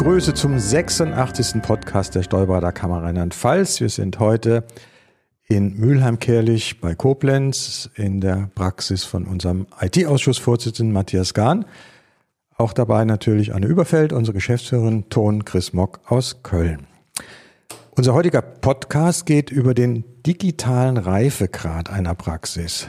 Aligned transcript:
Grüße 0.00 0.32
zum 0.32 0.58
86. 0.58 1.60
Podcast 1.60 2.14
der 2.14 2.22
Steuerberaterkammer 2.22 3.02
Rheinland-Pfalz. 3.02 3.82
Wir 3.82 3.90
sind 3.90 4.18
heute 4.18 4.64
in 5.44 5.76
Mülheim-Kerlich 5.76 6.80
bei 6.80 6.94
Koblenz 6.94 7.90
in 7.96 8.22
der 8.22 8.48
Praxis 8.54 9.04
von 9.04 9.26
unserem 9.26 9.66
IT-Ausschussvorsitzenden 9.78 10.94
Matthias 10.94 11.34
Gahn. 11.34 11.66
Auch 12.56 12.72
dabei 12.72 13.04
natürlich 13.04 13.52
Anne 13.52 13.66
Überfeld, 13.66 14.14
unsere 14.14 14.32
Geschäftsführerin 14.32 15.10
Ton 15.10 15.44
Chris 15.44 15.74
Mock 15.74 16.00
aus 16.06 16.42
Köln. 16.42 16.86
Unser 17.90 18.14
heutiger 18.14 18.40
Podcast 18.40 19.26
geht 19.26 19.50
über 19.50 19.74
den 19.74 20.04
digitalen 20.24 20.96
Reifegrad 20.96 21.90
einer 21.90 22.14
Praxis. 22.14 22.88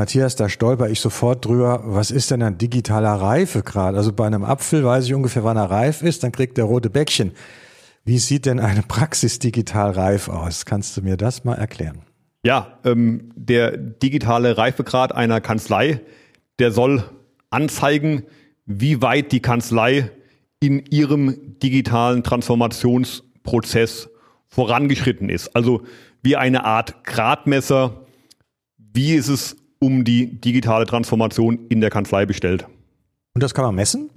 Matthias, 0.00 0.34
da 0.34 0.48
stolper 0.48 0.88
ich 0.88 0.98
sofort 0.98 1.44
drüber. 1.44 1.82
Was 1.84 2.10
ist 2.10 2.30
denn 2.30 2.42
ein 2.42 2.56
digitaler 2.56 3.12
Reifegrad? 3.12 3.94
Also 3.94 4.14
bei 4.14 4.26
einem 4.26 4.44
Apfel 4.44 4.82
weiß 4.82 5.04
ich 5.04 5.12
ungefähr, 5.12 5.44
wann 5.44 5.58
er 5.58 5.70
reif 5.70 6.00
ist, 6.00 6.24
dann 6.24 6.32
kriegt 6.32 6.56
er 6.56 6.64
rote 6.64 6.88
Bäckchen. 6.88 7.32
Wie 8.06 8.16
sieht 8.16 8.46
denn 8.46 8.60
eine 8.60 8.80
Praxis 8.80 9.40
digital 9.40 9.90
reif 9.90 10.30
aus? 10.30 10.64
Kannst 10.64 10.96
du 10.96 11.02
mir 11.02 11.18
das 11.18 11.44
mal 11.44 11.56
erklären? 11.56 11.98
Ja, 12.42 12.78
ähm, 12.82 13.30
der 13.36 13.76
digitale 13.76 14.56
Reifegrad 14.56 15.14
einer 15.14 15.42
Kanzlei, 15.42 16.00
der 16.58 16.72
soll 16.72 17.04
anzeigen, 17.50 18.22
wie 18.64 19.02
weit 19.02 19.32
die 19.32 19.40
Kanzlei 19.40 20.10
in 20.60 20.82
ihrem 20.86 21.58
digitalen 21.58 22.24
Transformationsprozess 22.24 24.08
vorangeschritten 24.48 25.28
ist. 25.28 25.54
Also 25.54 25.82
wie 26.22 26.36
eine 26.36 26.64
Art 26.64 27.04
Gradmesser, 27.04 28.06
wie 28.78 29.12
ist 29.12 29.28
es 29.28 29.56
um 29.80 30.04
die 30.04 30.40
digitale 30.40 30.86
Transformation 30.86 31.66
in 31.68 31.80
der 31.80 31.90
Kanzlei 31.90 32.26
bestellt. 32.26 32.66
Und 33.34 33.42
das 33.42 33.54
kann 33.54 33.64
man 33.64 33.74
messen? 33.74 34.10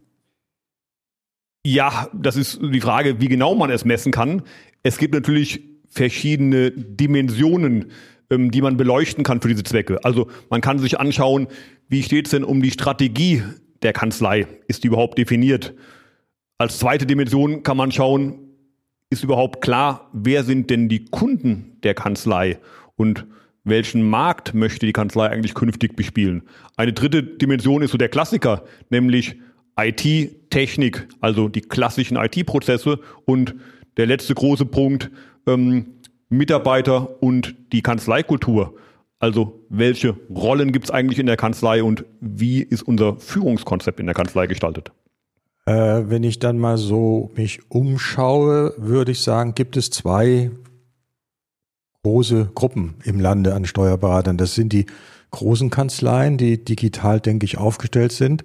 Ja, 1.65 2.09
das 2.13 2.35
ist 2.35 2.59
die 2.61 2.81
Frage, 2.81 3.21
wie 3.21 3.29
genau 3.29 3.55
man 3.55 3.71
es 3.71 3.85
messen 3.85 4.11
kann. 4.11 4.43
Es 4.83 4.97
gibt 4.97 5.13
natürlich 5.13 5.61
verschiedene 5.87 6.71
Dimensionen, 6.71 7.91
ähm, 8.29 8.51
die 8.51 8.61
man 8.61 8.75
beleuchten 8.75 9.23
kann 9.23 9.41
für 9.41 9.47
diese 9.47 9.63
Zwecke. 9.63 10.03
Also 10.03 10.29
man 10.49 10.59
kann 10.59 10.79
sich 10.79 10.99
anschauen, 10.99 11.47
wie 11.87 12.03
steht 12.03 12.25
es 12.25 12.31
denn 12.31 12.43
um 12.43 12.61
die 12.61 12.71
Strategie 12.71 13.43
der 13.81 13.93
Kanzlei? 13.93 14.47
Ist 14.67 14.83
die 14.83 14.87
überhaupt 14.87 15.17
definiert? 15.17 15.73
Als 16.57 16.79
zweite 16.79 17.05
Dimension 17.05 17.63
kann 17.63 17.77
man 17.77 17.91
schauen, 17.91 18.39
ist 19.09 19.23
überhaupt 19.23 19.61
klar, 19.61 20.09
wer 20.11 20.43
sind 20.43 20.69
denn 20.69 20.89
die 20.89 21.05
Kunden 21.05 21.77
der 21.83 21.93
Kanzlei 21.93 22.59
und 22.95 23.25
welchen 23.63 24.09
Markt 24.09 24.53
möchte 24.53 24.85
die 24.85 24.93
Kanzlei 24.93 25.29
eigentlich 25.29 25.53
künftig 25.53 25.95
bespielen? 25.95 26.43
Eine 26.75 26.93
dritte 26.93 27.23
Dimension 27.23 27.81
ist 27.81 27.91
so 27.91 27.97
der 27.97 28.09
Klassiker, 28.09 28.63
nämlich 28.89 29.37
IT, 29.79 30.49
Technik, 30.49 31.07
also 31.21 31.47
die 31.47 31.61
klassischen 31.61 32.17
IT-Prozesse 32.17 32.99
und 33.25 33.55
der 33.97 34.05
letzte 34.05 34.35
große 34.35 34.65
Punkt, 34.65 35.09
ähm, 35.47 35.85
Mitarbeiter 36.29 37.21
und 37.21 37.55
die 37.71 37.81
Kanzleikultur. 37.81 38.75
Also 39.19 39.65
welche 39.69 40.17
Rollen 40.29 40.71
gibt 40.71 40.85
es 40.85 40.91
eigentlich 40.91 41.19
in 41.19 41.27
der 41.27 41.37
Kanzlei 41.37 41.83
und 41.83 42.05
wie 42.19 42.61
ist 42.61 42.81
unser 42.83 43.17
Führungskonzept 43.17 43.99
in 43.99 44.05
der 44.05 44.15
Kanzlei 44.15 44.47
gestaltet? 44.47 44.91
Äh, 45.65 46.03
wenn 46.07 46.23
ich 46.23 46.39
dann 46.39 46.57
mal 46.57 46.77
so 46.77 47.31
mich 47.35 47.61
umschaue, 47.69 48.73
würde 48.77 49.13
ich 49.13 49.21
sagen, 49.21 49.55
gibt 49.55 49.77
es 49.77 49.89
zwei 49.91 50.51
große 52.03 52.51
Gruppen 52.53 52.95
im 53.03 53.19
Lande 53.19 53.55
an 53.55 53.65
Steuerberatern. 53.65 54.37
Das 54.37 54.55
sind 54.55 54.73
die 54.73 54.85
großen 55.31 55.69
Kanzleien, 55.69 56.37
die 56.37 56.63
digital, 56.63 57.19
denke 57.19 57.45
ich, 57.45 57.57
aufgestellt 57.57 58.11
sind. 58.11 58.43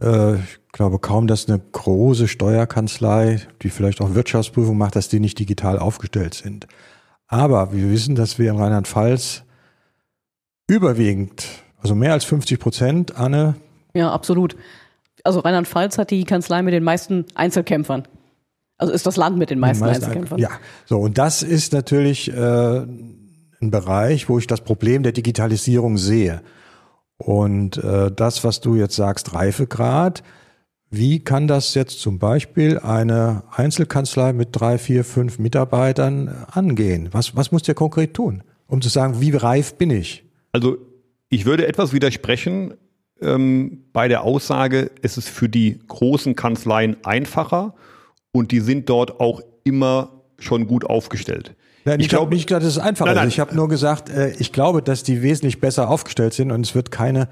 Äh, 0.00 0.36
ich 0.36 0.72
glaube 0.72 0.98
kaum, 0.98 1.26
dass 1.26 1.48
eine 1.48 1.58
große 1.58 2.28
Steuerkanzlei, 2.28 3.40
die 3.62 3.70
vielleicht 3.70 4.00
auch 4.00 4.14
Wirtschaftsprüfung 4.14 4.78
macht, 4.78 4.96
dass 4.96 5.08
die 5.08 5.20
nicht 5.20 5.38
digital 5.38 5.78
aufgestellt 5.78 6.34
sind. 6.34 6.66
Aber 7.26 7.72
wir 7.72 7.90
wissen, 7.90 8.14
dass 8.14 8.38
wir 8.38 8.50
in 8.50 8.56
Rheinland-Pfalz 8.56 9.42
überwiegend, 10.66 11.46
also 11.82 11.94
mehr 11.94 12.12
als 12.12 12.24
50 12.24 12.58
Prozent, 12.58 13.16
Anne. 13.16 13.56
Ja, 13.92 14.12
absolut. 14.12 14.56
Also 15.24 15.40
Rheinland-Pfalz 15.40 15.98
hat 15.98 16.10
die 16.10 16.24
Kanzlei 16.24 16.62
mit 16.62 16.72
den 16.72 16.84
meisten 16.84 17.26
Einzelkämpfern. 17.34 18.06
Also 18.78 18.92
ist 18.92 19.06
das 19.06 19.16
Land 19.16 19.36
mit 19.36 19.50
den 19.50 19.58
meisten, 19.58 19.84
meisten 19.84 20.04
Einzelkämpfern. 20.04 20.38
Ja, 20.38 20.50
so 20.86 20.98
und 20.98 21.18
das 21.18 21.42
ist 21.42 21.72
natürlich 21.72 22.32
äh, 22.32 22.78
ein 23.60 23.70
Bereich, 23.70 24.28
wo 24.28 24.38
ich 24.38 24.46
das 24.46 24.60
Problem 24.60 25.02
der 25.02 25.12
Digitalisierung 25.12 25.98
sehe. 25.98 26.42
Und 27.16 27.76
äh, 27.78 28.12
das, 28.12 28.44
was 28.44 28.60
du 28.60 28.76
jetzt 28.76 28.94
sagst, 28.94 29.34
Reifegrad, 29.34 30.22
wie 30.90 31.18
kann 31.18 31.48
das 31.48 31.74
jetzt 31.74 32.00
zum 32.00 32.18
Beispiel 32.18 32.78
eine 32.78 33.42
Einzelkanzlei 33.50 34.32
mit 34.32 34.50
drei, 34.52 34.78
vier, 34.78 35.04
fünf 35.04 35.38
Mitarbeitern 35.38 36.46
angehen? 36.50 37.08
Was, 37.12 37.36
was 37.36 37.52
muss 37.52 37.64
der 37.64 37.74
konkret 37.74 38.14
tun, 38.14 38.42
um 38.68 38.80
zu 38.80 38.88
sagen, 38.88 39.20
wie 39.20 39.32
reif 39.32 39.74
bin 39.74 39.90
ich? 39.90 40.24
Also 40.52 40.78
ich 41.28 41.44
würde 41.44 41.66
etwas 41.66 41.92
widersprechen 41.92 42.74
ähm, 43.20 43.84
bei 43.92 44.08
der 44.08 44.22
Aussage, 44.22 44.90
es 45.02 45.18
ist 45.18 45.28
für 45.28 45.48
die 45.48 45.80
großen 45.88 46.36
Kanzleien 46.36 46.96
einfacher 47.04 47.74
und 48.38 48.52
die 48.52 48.60
sind 48.60 48.88
dort 48.88 49.20
auch 49.20 49.42
immer 49.64 50.22
schon 50.38 50.66
gut 50.66 50.84
aufgestellt. 50.84 51.54
Nein, 51.84 52.00
ich 52.00 52.08
glaube 52.08 52.34
nicht, 52.34 52.50
dass 52.50 52.64
es 52.64 52.78
einfach 52.78 53.06
nein, 53.06 53.16
nein. 53.16 53.28
ist. 53.28 53.34
Ich 53.34 53.40
habe 53.40 53.54
nur 53.54 53.68
gesagt, 53.68 54.10
äh, 54.10 54.30
ich 54.38 54.52
glaube, 54.52 54.82
dass 54.82 55.02
die 55.02 55.22
wesentlich 55.22 55.60
besser 55.60 55.88
aufgestellt 55.88 56.34
sind 56.34 56.52
und 56.52 56.64
es 56.64 56.74
wird 56.74 56.90
keine 56.90 57.28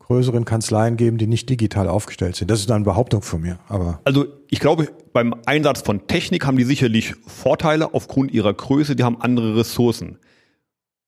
größeren 0.00 0.44
Kanzleien 0.44 0.96
geben, 0.96 1.18
die 1.18 1.26
nicht 1.26 1.48
digital 1.48 1.88
aufgestellt 1.88 2.34
sind. 2.34 2.50
Das 2.50 2.60
ist 2.60 2.70
eine 2.70 2.84
Behauptung 2.84 3.22
von 3.22 3.42
mir. 3.42 3.60
Aber 3.68 4.00
also 4.04 4.26
ich 4.48 4.58
glaube, 4.58 4.88
beim 5.12 5.34
Einsatz 5.46 5.82
von 5.82 6.06
Technik 6.08 6.46
haben 6.46 6.56
die 6.56 6.64
sicherlich 6.64 7.14
Vorteile 7.26 7.94
aufgrund 7.94 8.32
ihrer 8.32 8.52
Größe. 8.52 8.96
Die 8.96 9.04
haben 9.04 9.20
andere 9.20 9.56
Ressourcen. 9.56 10.18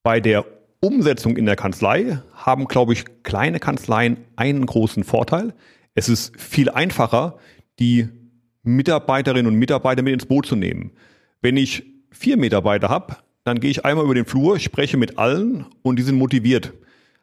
Bei 0.05 0.21
der 0.21 0.45
Umsetzung 0.81 1.37
in 1.37 1.47
der 1.47 1.57
Kanzlei 1.57 2.21
haben, 2.35 2.67
glaube 2.67 2.93
ich, 2.93 3.05
kleine 3.25 3.59
Kanzleien 3.59 4.19
einen 4.37 4.67
großen 4.67 5.03
Vorteil. 5.03 5.55
Es 5.95 6.09
ist 6.09 6.39
viel 6.41 6.71
einfacher, 6.71 7.39
die 7.81 8.09
Mitarbeiterinnen 8.63 9.53
und 9.53 9.59
Mitarbeiter 9.59 10.03
mit 10.03 10.15
ins 10.15 10.27
Boot 10.27 10.47
zu 10.47 10.57
nehmen. 10.57 10.93
Wenn 11.41 11.57
ich 11.57 11.85
vier 12.11 12.37
Mitarbeiter 12.37 12.89
habe, 12.89 13.17
dann 13.45 13.61
gehe 13.61 13.71
ich 13.71 13.85
einmal 13.85 14.05
über 14.05 14.15
den 14.15 14.27
Flur, 14.27 14.59
spreche 14.59 14.97
mit 14.97 15.19
allen 15.19 15.67
und 15.83 15.99
die 15.99 16.03
sind 16.03 16.17
motiviert. 16.17 16.73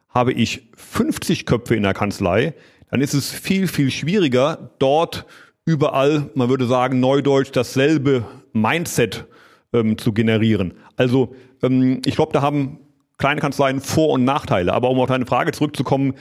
Habe 0.10 0.34
ich 0.34 0.68
50 0.76 1.46
Köpfe 1.46 1.76
in 1.76 1.84
der 1.84 1.94
Kanzlei, 1.94 2.54
dann 2.90 3.02
ist 3.02 3.14
es 3.14 3.32
viel, 3.32 3.68
viel 3.68 3.92
schwieriger, 3.92 4.72
dort 4.80 5.26
überall, 5.66 6.30
man 6.34 6.50
würde 6.50 6.66
sagen, 6.66 7.00
neudeutsch, 7.00 7.52
dasselbe 7.54 8.26
Mindset 8.54 9.26
ähm, 9.72 9.98
zu 9.98 10.14
generieren. 10.14 10.74
Also 10.96 11.36
ähm, 11.62 12.02
ich 12.06 12.16
glaube, 12.16 12.34
da 12.34 12.42
haben 12.42 12.80
kleine 13.18 13.40
Kanzleien 13.40 13.80
Vor- 13.80 14.14
und 14.14 14.24
Nachteile. 14.24 14.74
Aber 14.74 14.90
um 14.90 15.00
auf 15.00 15.10
deine 15.10 15.28
Frage 15.28 15.52
zurückzukommen, 15.52 16.16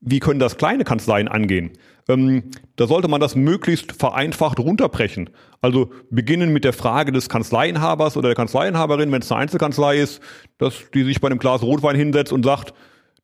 wie 0.00 0.20
können 0.20 0.40
das 0.40 0.56
kleine 0.56 0.84
Kanzleien 0.84 1.28
angehen? 1.28 1.72
Ähm, 2.08 2.50
da 2.76 2.86
sollte 2.86 3.08
man 3.08 3.20
das 3.20 3.34
möglichst 3.34 3.92
vereinfacht 3.92 4.58
runterbrechen. 4.58 5.30
Also 5.60 5.90
beginnen 6.10 6.52
mit 6.52 6.64
der 6.64 6.74
Frage 6.74 7.12
des 7.12 7.28
Kanzleiinhabers 7.28 8.16
oder 8.16 8.28
der 8.28 8.36
Kanzleiinhaberin, 8.36 9.10
wenn 9.10 9.22
es 9.22 9.32
eine 9.32 9.40
Einzelkanzlei 9.40 9.98
ist, 9.98 10.20
dass 10.58 10.90
die 10.92 11.04
sich 11.04 11.20
bei 11.20 11.28
einem 11.28 11.38
Glas 11.38 11.62
Rotwein 11.62 11.96
hinsetzt 11.96 12.32
und 12.32 12.44
sagt, 12.44 12.74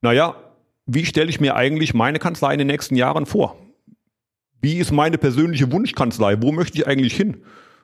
naja, 0.00 0.34
wie 0.86 1.04
stelle 1.04 1.28
ich 1.28 1.40
mir 1.40 1.56
eigentlich 1.56 1.92
meine 1.92 2.18
Kanzlei 2.18 2.52
in 2.54 2.58
den 2.58 2.68
nächsten 2.68 2.96
Jahren 2.96 3.26
vor? 3.26 3.56
Wie 4.62 4.78
ist 4.78 4.92
meine 4.92 5.18
persönliche 5.18 5.70
Wunschkanzlei? 5.70 6.40
Wo 6.42 6.52
möchte 6.52 6.78
ich 6.78 6.86
eigentlich 6.86 7.14
hin? 7.14 7.42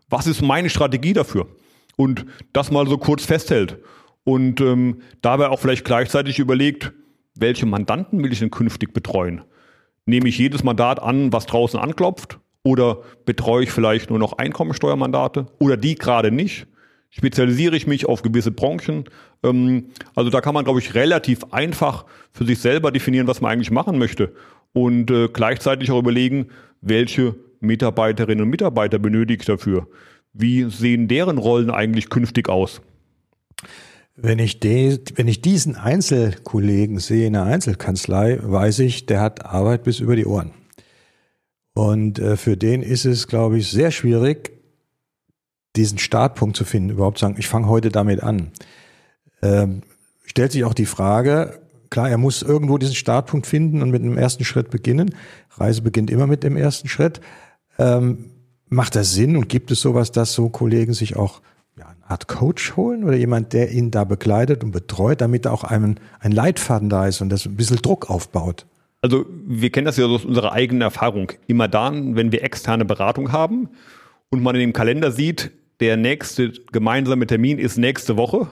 Was 0.08 0.26
ist 0.26 0.42
meine 0.42 0.70
Strategie 0.70 1.12
dafür? 1.12 1.46
Und 1.96 2.26
das 2.52 2.70
mal 2.70 2.86
so 2.86 2.98
kurz 2.98 3.24
festhält. 3.24 3.78
Und 4.24 4.60
ähm, 4.60 5.02
dabei 5.22 5.48
auch 5.48 5.60
vielleicht 5.60 5.84
gleichzeitig 5.84 6.38
überlegt, 6.38 6.92
welche 7.34 7.66
Mandanten 7.66 8.22
will 8.22 8.32
ich 8.32 8.40
denn 8.40 8.50
künftig 8.50 8.92
betreuen? 8.92 9.42
Nehme 10.06 10.28
ich 10.28 10.38
jedes 10.38 10.62
Mandat 10.62 11.02
an, 11.02 11.32
was 11.32 11.46
draußen 11.46 11.78
anklopft? 11.78 12.38
Oder 12.62 13.02
betreue 13.24 13.64
ich 13.64 13.70
vielleicht 13.70 14.10
nur 14.10 14.18
noch 14.18 14.38
Einkommensteuermandate? 14.38 15.46
Oder 15.58 15.76
die 15.76 15.94
gerade 15.94 16.30
nicht? 16.30 16.66
Spezialisiere 17.10 17.76
ich 17.76 17.86
mich 17.86 18.06
auf 18.06 18.22
gewisse 18.22 18.50
Branchen? 18.50 19.04
Ähm, 19.42 19.90
also 20.14 20.30
da 20.30 20.40
kann 20.40 20.54
man, 20.54 20.64
glaube 20.64 20.80
ich, 20.80 20.94
relativ 20.94 21.44
einfach 21.52 22.06
für 22.32 22.44
sich 22.44 22.58
selber 22.58 22.90
definieren, 22.90 23.26
was 23.26 23.40
man 23.40 23.52
eigentlich 23.52 23.70
machen 23.70 23.98
möchte. 23.98 24.32
Und 24.72 25.10
äh, 25.10 25.28
gleichzeitig 25.28 25.90
auch 25.90 25.98
überlegen, 25.98 26.48
welche 26.80 27.34
Mitarbeiterinnen 27.60 28.44
und 28.44 28.50
Mitarbeiter 28.50 28.98
benötige 28.98 29.40
ich 29.40 29.46
dafür? 29.46 29.88
Wie 30.32 30.64
sehen 30.64 31.08
deren 31.08 31.38
Rollen 31.38 31.70
eigentlich 31.70 32.10
künftig 32.10 32.48
aus? 32.48 32.82
Wenn 34.18 34.38
ich, 34.38 34.60
de, 34.60 34.98
wenn 35.14 35.28
ich 35.28 35.42
diesen 35.42 35.76
Einzelkollegen 35.76 36.98
sehe 36.98 37.26
in 37.26 37.34
der 37.34 37.44
Einzelkanzlei, 37.44 38.38
weiß 38.42 38.78
ich, 38.78 39.04
der 39.04 39.20
hat 39.20 39.44
Arbeit 39.44 39.84
bis 39.84 40.00
über 40.00 40.16
die 40.16 40.24
Ohren. 40.24 40.52
Und 41.74 42.18
äh, 42.18 42.38
für 42.38 42.56
den 42.56 42.82
ist 42.82 43.04
es, 43.04 43.28
glaube 43.28 43.58
ich, 43.58 43.70
sehr 43.70 43.90
schwierig, 43.90 44.52
diesen 45.76 45.98
Startpunkt 45.98 46.56
zu 46.56 46.64
finden, 46.64 46.90
überhaupt 46.90 47.18
zu 47.18 47.26
sagen, 47.26 47.36
ich 47.38 47.48
fange 47.48 47.68
heute 47.68 47.90
damit 47.90 48.22
an. 48.22 48.52
Ähm, 49.42 49.82
stellt 50.24 50.52
sich 50.52 50.64
auch 50.64 50.72
die 50.72 50.86
Frage, 50.86 51.60
klar, 51.90 52.08
er 52.08 52.16
muss 52.16 52.40
irgendwo 52.40 52.78
diesen 52.78 52.94
Startpunkt 52.94 53.46
finden 53.46 53.82
und 53.82 53.90
mit 53.90 54.02
dem 54.02 54.16
ersten 54.16 54.44
Schritt 54.46 54.70
beginnen. 54.70 55.14
Reise 55.50 55.82
beginnt 55.82 56.10
immer 56.10 56.26
mit 56.26 56.42
dem 56.42 56.56
ersten 56.56 56.88
Schritt. 56.88 57.20
Ähm, 57.78 58.30
Macht 58.68 58.96
das 58.96 59.12
Sinn 59.12 59.36
und 59.36 59.48
gibt 59.48 59.70
es 59.70 59.80
sowas, 59.80 60.10
dass 60.10 60.32
so 60.32 60.48
Kollegen 60.48 60.92
sich 60.92 61.14
auch 61.14 61.40
Art 62.08 62.28
Coach 62.28 62.76
holen 62.76 63.04
oder 63.04 63.16
jemand, 63.16 63.52
der 63.52 63.70
ihn 63.70 63.90
da 63.90 64.04
begleitet 64.04 64.62
und 64.62 64.70
betreut, 64.70 65.20
damit 65.20 65.44
da 65.44 65.50
auch 65.50 65.64
ein, 65.64 65.98
ein 66.20 66.32
Leitfaden 66.32 66.88
da 66.88 67.06
ist 67.06 67.20
und 67.20 67.30
das 67.30 67.46
ein 67.46 67.56
bisschen 67.56 67.78
Druck 67.78 68.10
aufbaut? 68.10 68.66
Also 69.02 69.26
wir 69.46 69.70
kennen 69.70 69.84
das 69.84 69.96
ja 69.96 70.06
aus 70.06 70.24
unserer 70.24 70.52
eigenen 70.52 70.82
Erfahrung. 70.82 71.32
Immer 71.46 71.68
dann, 71.68 72.16
wenn 72.16 72.32
wir 72.32 72.42
externe 72.42 72.84
Beratung 72.84 73.32
haben 73.32 73.68
und 74.30 74.42
man 74.42 74.54
in 74.54 74.60
dem 74.60 74.72
Kalender 74.72 75.12
sieht, 75.12 75.52
der 75.80 75.96
nächste 75.96 76.52
gemeinsame 76.72 77.26
Termin 77.26 77.58
ist 77.58 77.76
nächste 77.76 78.16
Woche, 78.16 78.48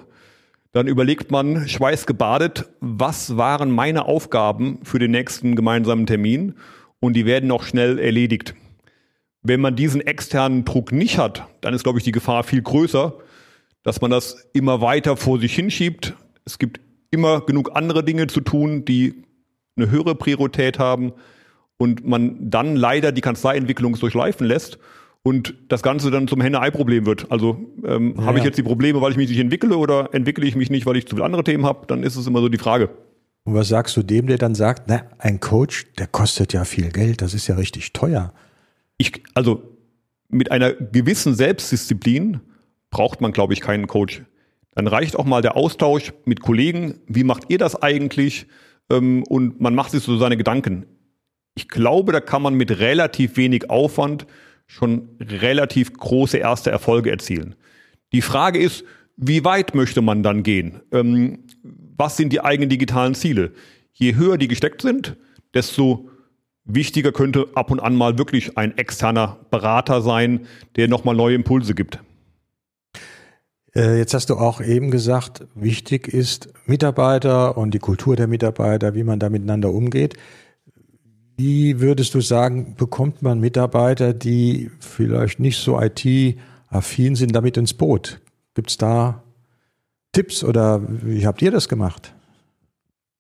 dann 0.73 0.87
überlegt 0.89 1.31
man 1.31 1.69
schweißgebadet, 1.69 2.69
was 2.81 3.37
waren 3.37 3.71
meine 3.71 4.07
Aufgaben 4.07 4.81
für 4.83 4.99
den 4.99 5.13
nächsten 5.13 5.55
gemeinsamen 5.57 6.07
Termin 6.07 6.55
und 7.01 7.15
die 7.15 7.27
werden 7.27 7.51
auch 7.51 7.63
schnell 7.63 7.99
erledigt. 7.99 8.55
Wenn 9.43 9.61
man 9.61 9.77
diesen 9.77 10.01
externen 10.01 10.65
Druck 10.65 10.91
nicht 10.91 11.19
hat, 11.19 11.47
dann 11.61 11.75
ist, 11.75 11.85
glaube 11.85 11.99
ich, 11.99 12.05
die 12.05 12.13
Gefahr 12.13 12.43
viel 12.45 12.63
größer, 12.63 13.15
dass 13.85 14.01
man 14.01 14.11
das 14.11 14.49
immer 14.53 14.81
weiter 14.81 15.17
vor 15.17 15.39
sich 15.39 15.55
hinschiebt. 15.55 16.15
Es 16.45 16.59
gibt 16.59 16.81
immer 17.13 17.43
genug 17.43 17.71
andere 17.75 18.05
Dinge 18.05 18.27
zu 18.27 18.41
tun, 18.41 18.85
die 18.85 19.23
eine 19.77 19.91
höhere 19.91 20.17
Priorität 20.17 20.81
haben 20.81 21.13
und 21.77 22.05
man 22.05 22.51
dann 22.51 22.75
leider 22.75 23.13
die 23.13 23.21
Kanzleientwicklung 23.21 23.95
durchleifen 23.95 24.45
lässt 24.47 24.79
und 25.23 25.55
das 25.69 25.83
Ganze 25.83 26.11
dann 26.11 26.27
zum 26.27 26.41
Henne-Ei-Problem 26.41 27.07
wird. 27.07 27.31
Also 27.31 27.73
ähm, 27.87 28.15
ja, 28.19 28.25
habe 28.25 28.39
ich 28.39 28.45
jetzt 28.45 28.59
die 28.59 28.65
Probleme, 28.65 29.01
weil 29.01 29.13
ich 29.13 29.17
mich 29.17 29.31
nicht 29.31 29.39
entwickle 29.39 29.77
oder 29.77 30.13
entwickle 30.13 30.45
ich 30.45 30.57
mich 30.57 30.69
nicht, 30.69 30.85
weil 30.87 30.97
ich 30.97 31.07
zu 31.07 31.15
viele 31.15 31.25
andere 31.25 31.45
Themen 31.45 31.65
habe, 31.65 31.87
dann 31.87 32.03
ist 32.03 32.17
es 32.17 32.27
immer 32.27 32.41
so 32.41 32.49
die 32.49 32.59
Frage. 32.59 32.91
Und 33.45 33.55
was 33.55 33.69
sagst 33.69 33.97
du 33.97 34.03
dem, 34.03 34.27
der 34.27 34.39
dann 34.39 34.57
sagt, 34.57 34.85
na, 34.89 35.03
ein 35.19 35.39
Coach, 35.39 35.87
der 35.99 36.09
kostet 36.09 36.53
ja 36.53 36.65
viel 36.65 36.91
Geld, 36.91 37.23
das 37.23 37.33
ist 37.33 37.47
ja 37.47 37.55
richtig 37.55 37.93
teuer 37.93 38.33
ich, 38.99 39.23
also 39.35 39.77
mit 40.29 40.51
einer 40.51 40.73
gewissen 40.73 41.35
Selbstdisziplin 41.35 42.41
braucht 42.95 43.21
man, 43.21 43.33
glaube 43.33 43.53
ich, 43.53 43.61
keinen 43.61 43.89
Coach. 43.89 44.23
Dann 44.77 44.87
reicht 44.87 45.17
auch 45.17 45.25
mal 45.25 45.43
der 45.43 45.57
Austausch 45.57 46.13
mit 46.25 46.41
Kollegen. 46.41 47.01
Wie 47.09 47.25
macht 47.25 47.43
ihr 47.49 47.59
das 47.59 47.83
eigentlich? 47.83 48.47
Ähm, 48.89 49.25
und 49.25 49.61
man 49.61 49.75
macht 49.75 49.91
sich 49.91 50.05
so 50.05 50.17
seine 50.17 50.37
Gedanken. 50.37 50.87
Ich 51.57 51.69
glaube, 51.69 52.13
da 52.13 52.21
kann 52.21 52.41
man 52.41 52.55
mit 52.55 52.79
relativ 52.79 53.37
wenig 53.37 53.69
Aufwand 53.69 54.27
schon 54.69 55.09
relativ 55.21 55.93
große 55.93 56.39
erste 56.39 56.71
Erfolge 56.71 57.11
erzielen. 57.11 57.57
Die 58.13 58.23
Frage 58.23 58.61
ist, 58.61 58.85
wie 59.17 59.45
weit 59.45 59.75
möchte 59.75 60.01
man 60.01 60.23
dann 60.23 60.45
gehen? 60.45 60.81
Ähm, 60.93 61.41
was 61.97 62.17
sind 62.17 62.33
die 62.33 62.43
eigenen 62.43 62.71
digitalen 62.71 63.17
Ziele? 63.17 63.55
Je 63.93 64.15
höher 64.15 64.39
die 64.39 64.49
gesteckt 64.49 64.83
sind, 64.83 65.17
desto 65.53 66.11
Wichtiger 66.65 67.11
könnte 67.11 67.49
ab 67.57 67.73
und 67.73 67.81
an 67.81 67.97
mal 67.97 68.19
wirklich 68.19 68.57
ein 68.57 68.79
externer 68.79 69.41
Berater 69.51 70.01
sein, 70.01 70.47
der 70.77 70.87
nochmal 70.87 71.17
neue 71.17 71.35
Impulse 71.35 71.75
gibt. 71.75 71.99
Äh, 73.77 73.99
jetzt 73.99 74.15
hast 74.15 74.31
du 74.31 74.37
auch 74.37 74.61
eben 74.61 74.91
gesagt, 74.91 75.47
wichtig 75.55 76.09
ist 76.09 76.49
Mitarbeiter 76.67 77.57
und 77.57 77.73
die 77.73 77.81
Kultur 77.81 78.17
der 78.17 78.29
Mitarbeiter, 78.29 78.95
wie 78.95 79.03
man 79.03 79.19
da 79.19 79.31
miteinander 79.31 79.71
umgeht. 79.71 80.15
Wie 81.37 81.81
würdest 81.81 82.15
du 82.15 82.21
sagen, 82.21 82.77
bekommt 82.77 83.23
man 83.23 83.41
Mitarbeiter, 83.41 84.15
die 84.15 84.71
vielleicht 84.79 85.41
nicht 85.41 85.59
so 85.59 85.81
IT-affin 85.81 87.17
sind, 87.17 87.35
damit 87.35 87.57
ins 87.57 87.75
Boot? 87.75 88.21
Gibt 88.55 88.71
es 88.71 88.77
da 88.77 89.25
Tipps 90.13 90.45
oder 90.45 90.81
wie 90.87 91.27
habt 91.27 91.43
ihr 91.43 91.51
das 91.51 91.69
gemacht? 91.69 92.15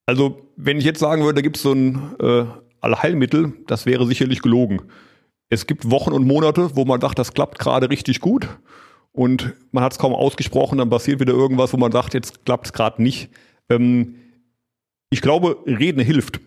Also, 0.06 0.48
wenn 0.56 0.78
ich 0.78 0.84
jetzt 0.84 1.00
sagen 1.00 1.22
würde, 1.22 1.36
da 1.36 1.40
gibt 1.40 1.56
es 1.56 1.62
so 1.62 1.72
ein 1.72 2.14
äh, 2.20 2.44
Allheilmittel, 2.80 3.54
das 3.66 3.86
wäre 3.86 4.06
sicherlich 4.06 4.42
gelogen. 4.42 4.82
Es 5.48 5.66
gibt 5.66 5.90
Wochen 5.90 6.12
und 6.12 6.24
Monate, 6.24 6.76
wo 6.76 6.84
man 6.84 7.00
sagt, 7.00 7.18
das 7.18 7.34
klappt 7.34 7.58
gerade 7.58 7.90
richtig 7.90 8.20
gut 8.20 8.48
und 9.14 9.54
man 9.70 9.84
hat 9.84 9.92
es 9.92 9.98
kaum 9.98 10.12
ausgesprochen, 10.12 10.78
dann 10.78 10.90
passiert 10.90 11.20
wieder 11.20 11.32
irgendwas, 11.32 11.72
wo 11.72 11.76
man 11.76 11.92
sagt, 11.92 12.14
jetzt 12.14 12.44
klappt 12.44 12.66
es 12.66 12.72
gerade 12.72 13.02
nicht. 13.02 13.30
Ähm, 13.70 14.16
ich 15.08 15.22
glaube, 15.22 15.56
Reden 15.66 16.00
hilft, 16.00 16.40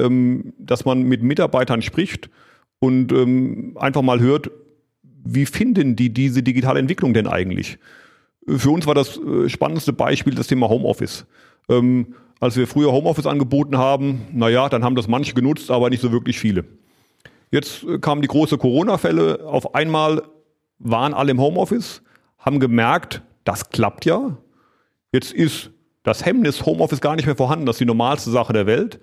ähm, 0.00 0.54
dass 0.58 0.86
man 0.86 1.02
mit 1.02 1.22
Mitarbeitern 1.22 1.82
spricht 1.82 2.30
und 2.80 3.12
ähm, 3.12 3.76
einfach 3.78 4.00
mal 4.00 4.20
hört, 4.20 4.50
wie 5.02 5.44
finden 5.44 5.96
die 5.96 6.08
diese 6.08 6.42
digitale 6.42 6.80
Entwicklung 6.80 7.12
denn 7.12 7.26
eigentlich? 7.26 7.78
Für 8.46 8.70
uns 8.70 8.86
war 8.86 8.94
das 8.94 9.18
äh, 9.18 9.50
spannendste 9.50 9.92
Beispiel 9.92 10.34
das 10.34 10.46
Thema 10.46 10.70
Homeoffice. 10.70 11.26
Ähm, 11.68 12.14
als 12.40 12.56
wir 12.56 12.66
früher 12.66 12.90
Homeoffice 12.90 13.26
angeboten 13.26 13.76
haben, 13.76 14.22
naja, 14.32 14.70
dann 14.70 14.82
haben 14.82 14.94
das 14.94 15.08
manche 15.08 15.34
genutzt, 15.34 15.70
aber 15.70 15.90
nicht 15.90 16.00
so 16.00 16.10
wirklich 16.10 16.38
viele. 16.38 16.64
Jetzt 17.50 17.84
äh, 17.84 17.98
kamen 17.98 18.22
die 18.22 18.28
große 18.28 18.56
Corona-Fälle. 18.56 19.44
Auf 19.44 19.74
einmal 19.74 20.22
waren 20.78 21.14
alle 21.14 21.30
im 21.30 21.40
Homeoffice, 21.40 22.02
haben 22.38 22.60
gemerkt, 22.60 23.22
das 23.44 23.70
klappt 23.70 24.04
ja. 24.04 24.36
Jetzt 25.12 25.32
ist 25.32 25.70
das 26.02 26.24
Hemmnis 26.24 26.64
Homeoffice 26.64 27.00
gar 27.00 27.16
nicht 27.16 27.26
mehr 27.26 27.36
vorhanden. 27.36 27.66
Das 27.66 27.76
ist 27.76 27.80
die 27.80 27.86
normalste 27.86 28.30
Sache 28.30 28.52
der 28.52 28.66
Welt. 28.66 29.00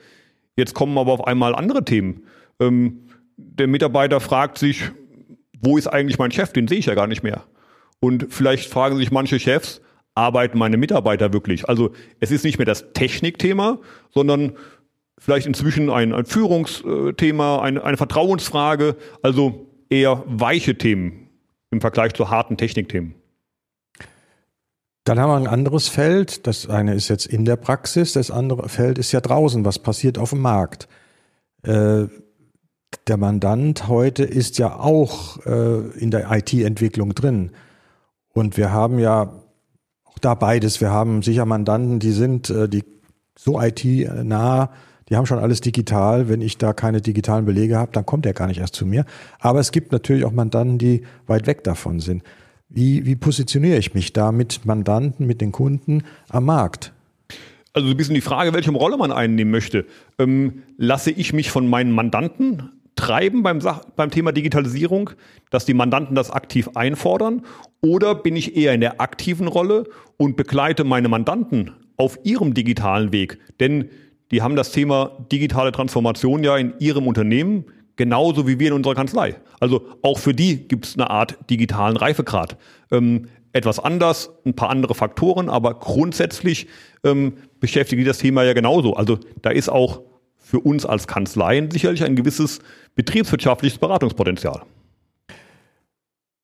Jetzt 0.56 0.74
kommen 0.74 0.98
aber 0.98 1.12
auf 1.12 1.28
einmal 1.28 1.56
andere 1.56 1.84
Themen. 1.84 2.24
Ähm, 2.60 3.08
der 3.38 3.68
Mitarbeiter 3.68 4.20
fragt 4.20 4.58
sich, 4.58 4.92
wo 5.62 5.78
ist 5.78 5.88
eigentlich 5.88 6.18
mein 6.18 6.32
Chef? 6.32 6.54
Den 6.54 6.68
sehe 6.68 6.80
ich 6.80 6.86
ja 6.86 6.96
gar 6.96 7.08
nicht 7.08 7.24
mehr. 7.24 7.44
Und 8.00 8.28
vielleicht 8.30 8.70
fragen 8.70 8.98
sich 8.98 9.12
manche 9.12 9.40
Chefs, 9.40 9.82
arbeiten 10.14 10.58
meine 10.58 10.78
Mitarbeiter 10.78 11.34
wirklich? 11.34 11.68
Also 11.68 11.92
es 12.20 12.32
ist 12.32 12.46
nicht 12.46 12.58
mehr 12.58 12.66
das 12.66 12.94
Technikthema, 12.94 13.80
sondern 14.14 14.54
vielleicht 15.18 15.48
inzwischen 15.48 15.90
ein, 15.90 16.14
ein 16.14 16.26
Führungsthema, 16.26 17.62
eine, 17.62 17.84
eine 17.84 17.98
Vertrauensfrage, 17.98 18.96
also 19.22 19.68
eher 19.90 20.24
weiche 20.28 20.78
Themen 20.78 21.25
im 21.76 21.82
Vergleich 21.82 22.14
zu 22.14 22.30
harten 22.30 22.58
Technikthemen. 22.58 23.16
Dann 25.04 25.20
haben 25.20 25.30
wir 25.30 25.36
ein 25.36 25.48
anderes 25.48 25.88
Feld. 25.88 26.48
Das 26.48 26.68
eine 26.68 26.96
ist 26.96 27.10
jetzt 27.10 27.28
in 27.28 27.46
der 27.46 27.58
Praxis, 27.58 28.14
das 28.14 28.32
andere 28.32 28.70
Feld 28.70 28.98
ist 28.98 29.12
ja 29.12 29.22
draußen. 29.22 29.64
Was 29.64 29.78
passiert 29.78 30.18
auf 30.18 30.32
dem 30.32 30.42
Markt? 30.42 30.88
Äh, 31.62 32.06
der 33.08 33.18
Mandant 33.18 33.88
heute 33.88 34.24
ist 34.24 34.58
ja 34.58 34.80
auch 34.80 35.46
äh, 35.46 35.90
in 36.00 36.10
der 36.10 36.32
IT-Entwicklung 36.32 37.14
drin. 37.14 37.52
Und 38.34 38.58
wir 38.58 38.72
haben 38.72 38.98
ja 38.98 39.34
da 40.22 40.34
beides. 40.34 40.82
Wir 40.82 40.90
haben 40.90 41.22
sicher 41.22 41.46
Mandanten, 41.46 42.00
die 42.00 42.12
sind 42.12 42.50
äh, 42.50 42.68
die 42.68 42.84
so 43.38 43.62
IT-nah, 43.62 44.72
die 45.10 45.16
haben 45.16 45.26
schon 45.26 45.40
alles 45.40 45.62
digital. 45.62 46.30
Wenn 46.30 46.42
ich 46.42 46.58
da 46.58 46.74
keine 46.74 47.02
digitalen 47.02 47.46
Belege 47.46 47.78
habe, 47.78 47.92
dann 47.92 48.06
kommt 48.06 48.26
er 48.26 48.34
gar 48.34 48.48
nicht 48.48 48.60
erst 48.60 48.76
zu 48.76 48.86
mir. 48.86 49.06
Aber 49.40 49.60
es 49.60 49.72
gibt 49.72 49.92
natürlich 49.92 50.26
auch 50.26 50.32
Mandanten, 50.32 50.78
die 50.78 51.04
weit 51.28 51.48
weg 51.48 51.64
davon 51.64 52.00
sind. 52.00 52.24
Wie, 52.70 53.06
wie 53.06 53.16
positioniere 53.16 53.78
ich 53.78 53.94
mich 53.94 54.14
da 54.14 54.32
mit 54.32 54.66
Mandanten, 54.66 55.28
mit 55.28 55.42
den 55.42 55.52
Kunden 55.52 56.04
am 56.30 56.46
Markt? 56.46 56.92
Also 57.74 57.90
ein 57.90 57.98
bisschen 57.98 58.16
die 58.16 58.22
Frage, 58.22 58.54
welche 58.54 58.72
Rolle 58.72 58.98
man 58.98 59.12
einnehmen 59.12 59.52
möchte. 59.52 59.86
Ähm, 60.18 60.64
lasse 60.78 61.12
ich 61.12 61.34
mich 61.34 61.52
von 61.52 61.68
meinen 61.68 61.92
Mandanten 61.92 62.72
treiben 62.96 63.44
beim, 63.44 63.60
beim 63.96 64.10
Thema 64.10 64.32
Digitalisierung, 64.32 65.12
dass 65.50 65.66
die 65.66 65.74
Mandanten 65.74 66.16
das 66.16 66.32
aktiv 66.32 66.70
einfordern? 66.76 67.44
Oder 67.82 68.16
bin 68.16 68.36
ich 68.36 68.56
eher 68.56 68.74
in 68.74 68.82
der 68.82 69.02
aktiven 69.02 69.48
Rolle 69.48 69.86
und 70.18 70.38
begleite 70.38 70.84
meine 70.84 71.10
Mandanten 71.10 71.72
auf 71.98 72.18
ihrem 72.24 72.54
digitalen 72.54 73.12
Weg? 73.12 73.40
Denn 73.60 73.90
die 74.32 74.42
haben 74.42 74.56
das 74.56 74.72
Thema 74.72 75.12
digitale 75.32 75.72
Transformation 75.72 76.44
ja 76.44 76.58
in 76.58 76.74
ihrem 76.80 77.08
Unternehmen 77.08 77.66
genauso 77.96 78.48
wie 78.48 78.60
wir 78.60 78.68
in 78.70 78.74
unserer 78.74 78.96
Kanzlei. 78.96 79.36
Also 79.60 79.86
auch 80.02 80.20
für 80.20 80.34
die 80.34 80.68
gibt 80.68 80.86
es 80.86 80.96
eine 80.96 81.10
Art 81.10 81.38
digitalen 81.50 81.98
Reifegrad. 81.98 82.58
Ähm, 82.92 83.28
etwas 83.54 83.80
anders, 83.80 84.32
ein 84.46 84.54
paar 84.54 84.70
andere 84.70 84.96
Faktoren, 84.96 85.50
aber 85.50 85.76
grundsätzlich 85.76 86.68
ähm, 87.06 87.38
beschäftigt 87.62 88.02
die 88.02 88.06
das 88.06 88.18
Thema 88.18 88.44
ja 88.44 88.52
genauso. 88.52 88.96
Also 88.96 89.18
da 89.42 89.50
ist 89.50 89.70
auch 89.70 90.02
für 90.36 90.60
uns 90.60 90.86
als 90.86 91.08
Kanzleien 91.08 91.72
sicherlich 91.72 92.04
ein 92.04 92.18
gewisses 92.18 92.60
betriebswirtschaftliches 92.96 93.80
Beratungspotenzial. 93.80 94.64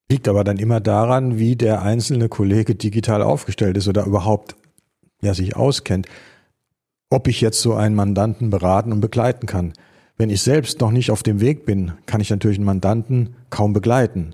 Liegt 0.10 0.28
aber 0.28 0.44
dann 0.44 0.58
immer 0.58 0.80
daran, 0.80 1.38
wie 1.38 1.56
der 1.56 1.82
einzelne 1.82 2.30
Kollege 2.30 2.76
digital 2.76 3.22
aufgestellt 3.22 3.78
ist 3.78 3.88
oder 3.88 4.06
überhaupt 4.06 4.56
ja, 5.22 5.34
sich 5.34 5.56
auskennt. 5.56 6.08
Ob 7.12 7.28
ich 7.28 7.42
jetzt 7.42 7.62
so 7.62 7.76
einen 7.76 7.94
Mandanten 7.94 8.50
beraten 8.50 8.92
und 8.92 9.02
begleiten 9.02 9.46
kann. 9.46 9.74
Wenn 10.18 10.30
ich 10.30 10.42
selbst 10.42 10.82
noch 10.82 10.92
nicht 10.92 11.12
auf 11.12 11.22
dem 11.22 11.42
Weg 11.42 11.66
bin, 11.66 11.92
kann 12.06 12.22
ich 12.22 12.30
natürlich 12.30 12.58
einen 12.58 12.66
Mandanten 12.66 13.36
kaum 13.50 13.74
begleiten. 13.74 14.34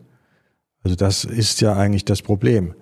Also 0.83 0.95
das 0.95 1.25
ist 1.25 1.59
ja 1.59 1.75
eigentlich 1.75 2.05
das 2.05 2.21
Problem. 2.21 2.75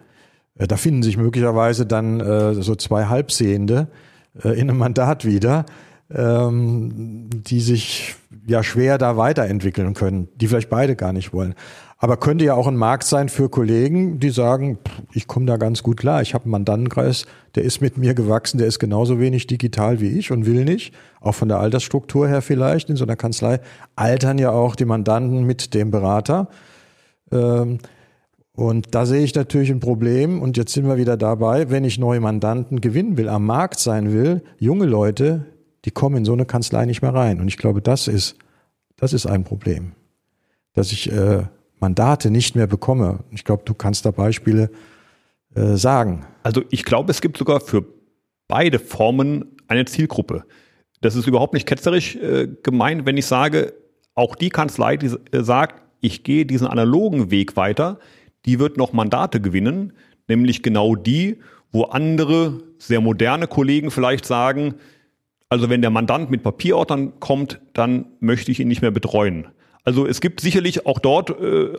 Äh, 0.58 0.68
da 0.68 0.78
finden 0.78 1.02
sich 1.02 1.18
möglicherweise 1.18 1.86
dann 1.86 2.20
äh, 2.20 2.54
so 2.56 2.76
zwei 2.76 3.06
Halbsehende 3.06 3.88
äh, 4.44 4.50
in 4.50 4.70
einem 4.70 4.78
Mandat 4.78 5.26
wieder, 5.26 5.66
ähm, 6.12 7.30
die 7.32 7.62
sich 7.62 8.16
ja 8.46 8.64
schwer 8.64 8.98
da 8.98 9.18
weiterentwickeln 9.18 9.94
können, 9.94 10.28
die 10.36 10.48
vielleicht 10.48 10.70
beide 10.70 10.96
gar 10.96 11.14
nicht 11.14 11.34
wollen. 11.34 11.56
Aber 11.98 12.18
könnte 12.18 12.44
ja 12.44 12.56
auch 12.56 12.68
ein 12.68 12.76
Markt 12.76 13.06
sein 13.06 13.30
für 13.30 13.50
Kollegen, 13.50 14.20
die 14.20 14.30
sagen, 14.30 14.80
ich 15.14 15.28
komme 15.28 15.46
da 15.46 15.56
ganz 15.56 15.82
gut 15.82 15.98
klar. 15.98 16.22
Ich 16.22 16.34
habe 16.34 16.44
einen 16.44 16.52
Mandantenkreis, 16.52 17.26
der 17.56 17.64
ist 17.64 17.82
mit 17.82 17.98
mir 17.98 18.14
gewachsen, 18.14 18.58
der 18.58 18.68
ist 18.68 18.80
genauso 18.80 19.20
wenig 19.20 19.48
digital 19.48 20.02
wie 20.02 20.10
ich 20.10 20.32
und 20.32 20.46
will 20.46 20.66
nicht. 20.66 20.94
Auch 21.22 21.36
von 21.36 21.48
der 21.48 21.60
Altersstruktur 21.60 22.28
her 22.28 22.42
vielleicht. 22.42 22.90
In 22.90 22.98
so 22.98 23.06
einer 23.06 23.16
Kanzlei 23.16 23.62
altern 23.96 24.38
ja 24.38 24.52
auch 24.52 24.76
die 24.76 24.86
Mandanten 24.86 25.46
mit 25.46 25.74
dem 25.74 25.90
Berater. 25.90 26.50
Ähm, 27.32 27.80
und 28.52 28.94
da 28.94 29.06
sehe 29.06 29.24
ich 29.24 29.34
natürlich 29.34 29.72
ein 29.72 29.80
Problem. 29.80 30.42
Und 30.42 30.58
jetzt 30.58 30.74
sind 30.74 30.88
wir 30.88 30.98
wieder 30.98 31.16
dabei, 31.16 31.70
wenn 31.70 31.86
ich 31.86 31.98
neue 31.98 32.20
Mandanten 32.20 32.82
gewinnen 32.82 33.18
will, 33.18 33.30
am 33.30 33.46
Markt 33.46 33.80
sein 33.80 34.12
will, 34.12 34.44
junge 34.58 34.86
Leute, 34.86 35.46
die 35.86 35.92
kommen 35.92 36.18
in 36.18 36.26
so 36.26 36.34
eine 36.34 36.46
Kanzlei 36.46 36.86
nicht 36.86 37.02
mehr 37.02 37.14
rein. 37.14 37.40
Und 37.40 37.48
ich 37.48 37.58
glaube, 37.58 37.82
das 37.82 38.08
ist, 38.08 38.38
das 38.98 39.14
ist 39.14 39.26
ein 39.26 39.46
Problem, 39.46 39.94
dass 40.74 40.92
ich 40.92 41.12
äh, 41.12 41.44
Mandate 41.86 42.32
nicht 42.32 42.56
mehr 42.56 42.66
bekomme. 42.66 43.20
Ich 43.30 43.44
glaube, 43.44 43.62
du 43.64 43.76
kannst 43.76 44.08
da 44.08 44.12
Beispiele 44.12 44.72
äh, 45.54 45.76
sagen. 45.76 46.26
Also 46.42 46.64
ich 46.72 46.84
glaube, 46.84 47.12
es 47.12 47.22
gibt 47.22 47.38
sogar 47.38 47.60
für 47.60 47.86
beide 48.48 48.80
Formen 48.80 49.46
eine 49.68 49.86
Zielgruppe. 49.86 50.46
Das 51.02 51.16
ist 51.16 51.28
überhaupt 51.28 51.54
nicht 51.54 51.68
ketzerisch 51.68 52.16
äh, 52.16 52.48
gemeint, 52.64 53.06
wenn 53.06 53.18
ich 53.18 53.28
sage, 53.28 53.74
auch 54.16 54.36
die 54.36 54.50
Kanzlei, 54.50 54.98
die 54.98 55.16
äh, 55.32 55.44
sagt, 55.44 55.84
ich 56.02 56.24
gehe 56.24 56.48
diesen 56.48 56.66
analogen 56.66 57.30
Weg 57.30 57.56
weiter, 57.56 58.00
die 58.48 58.58
wird 58.58 58.78
noch 58.78 58.92
Mandate 58.92 59.40
gewinnen, 59.40 59.94
nämlich 60.28 60.64
genau 60.64 60.96
die, 60.96 61.38
wo 61.72 61.84
andere 61.84 62.64
sehr 62.80 63.02
moderne 63.02 63.46
Kollegen 63.46 63.92
vielleicht 63.92 64.26
sagen, 64.26 64.74
also 65.50 65.70
wenn 65.70 65.82
der 65.84 65.92
Mandant 65.92 66.32
mit 66.32 66.42
Papierordnern 66.42 67.20
kommt, 67.20 67.62
dann 67.74 68.08
möchte 68.20 68.52
ich 68.52 68.60
ihn 68.60 68.70
nicht 68.70 68.82
mehr 68.82 68.90
betreuen. 68.90 69.50
Also 69.86 70.06
es 70.06 70.20
gibt 70.20 70.42
sicherlich 70.42 70.86
auch 70.86 71.00
dort 71.00 71.30
äh, 71.30 71.78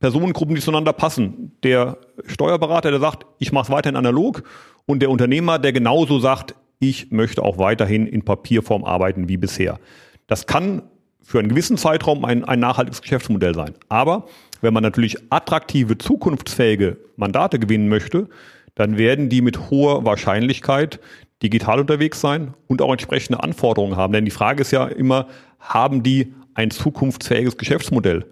Personengruppen, 0.00 0.54
die 0.54 0.60
zueinander 0.60 0.92
passen. 0.92 1.52
Der 1.62 1.98
Steuerberater, 2.26 2.90
der 2.90 3.00
sagt, 3.00 3.26
ich 3.38 3.52
mache 3.52 3.64
es 3.64 3.70
weiterhin 3.70 3.96
analog 3.96 4.42
und 4.86 5.00
der 5.00 5.10
Unternehmer, 5.10 5.58
der 5.58 5.72
genauso 5.72 6.18
sagt, 6.18 6.54
ich 6.78 7.10
möchte 7.10 7.42
auch 7.42 7.58
weiterhin 7.58 8.06
in 8.06 8.24
Papierform 8.24 8.84
arbeiten 8.84 9.28
wie 9.28 9.36
bisher. 9.36 9.78
Das 10.26 10.46
kann 10.46 10.82
für 11.22 11.38
einen 11.38 11.48
gewissen 11.48 11.76
Zeitraum 11.76 12.24
ein, 12.24 12.44
ein 12.44 12.60
nachhaltiges 12.60 13.00
Geschäftsmodell 13.00 13.54
sein. 13.54 13.74
Aber 13.88 14.26
wenn 14.60 14.74
man 14.74 14.82
natürlich 14.82 15.16
attraktive, 15.30 15.96
zukunftsfähige 15.96 16.98
Mandate 17.16 17.58
gewinnen 17.58 17.88
möchte, 17.88 18.28
dann 18.74 18.98
werden 18.98 19.28
die 19.28 19.40
mit 19.40 19.70
hoher 19.70 20.04
Wahrscheinlichkeit 20.04 21.00
digital 21.42 21.80
unterwegs 21.80 22.20
sein 22.20 22.54
und 22.66 22.82
auch 22.82 22.90
entsprechende 22.90 23.42
Anforderungen 23.42 23.96
haben. 23.96 24.12
Denn 24.12 24.24
die 24.24 24.30
Frage 24.30 24.62
ist 24.62 24.70
ja 24.70 24.86
immer, 24.86 25.28
haben 25.58 26.02
die 26.02 26.34
ein 26.54 26.70
zukunftsfähiges 26.70 27.56
Geschäftsmodell, 27.56 28.26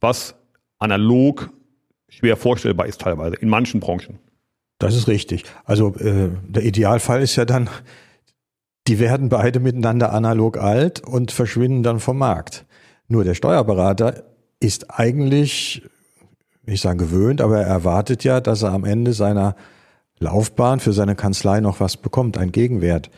was 0.00 0.34
analog 0.78 1.50
schwer 2.08 2.36
vorstellbar 2.36 2.86
ist 2.86 3.00
teilweise 3.00 3.36
in 3.36 3.48
manchen 3.48 3.80
Branchen. 3.80 4.18
Das 4.78 4.94
ist 4.94 5.08
richtig. 5.08 5.44
Also 5.64 5.94
äh, 5.96 6.30
der 6.46 6.64
Idealfall 6.64 7.22
ist 7.22 7.36
ja 7.36 7.44
dann, 7.44 7.68
die 8.86 8.98
werden 8.98 9.28
beide 9.28 9.60
miteinander 9.60 10.12
analog 10.12 10.58
alt 10.58 11.00
und 11.00 11.32
verschwinden 11.32 11.82
dann 11.82 12.00
vom 12.00 12.18
Markt. 12.18 12.66
Nur 13.08 13.24
der 13.24 13.34
Steuerberater 13.34 14.24
ist 14.60 14.90
eigentlich, 14.90 15.82
ich 16.66 16.80
sage 16.80 16.98
gewöhnt, 16.98 17.40
aber 17.40 17.60
er 17.60 17.66
erwartet 17.66 18.24
ja, 18.24 18.40
dass 18.40 18.62
er 18.62 18.72
am 18.72 18.84
Ende 18.84 19.12
seiner 19.12 19.56
Laufbahn 20.18 20.80
für 20.80 20.92
seine 20.92 21.14
Kanzlei 21.14 21.60
noch 21.60 21.80
was 21.80 21.96
bekommt, 21.96 22.38
ein 22.38 22.52
Gegenwert. 22.52 23.10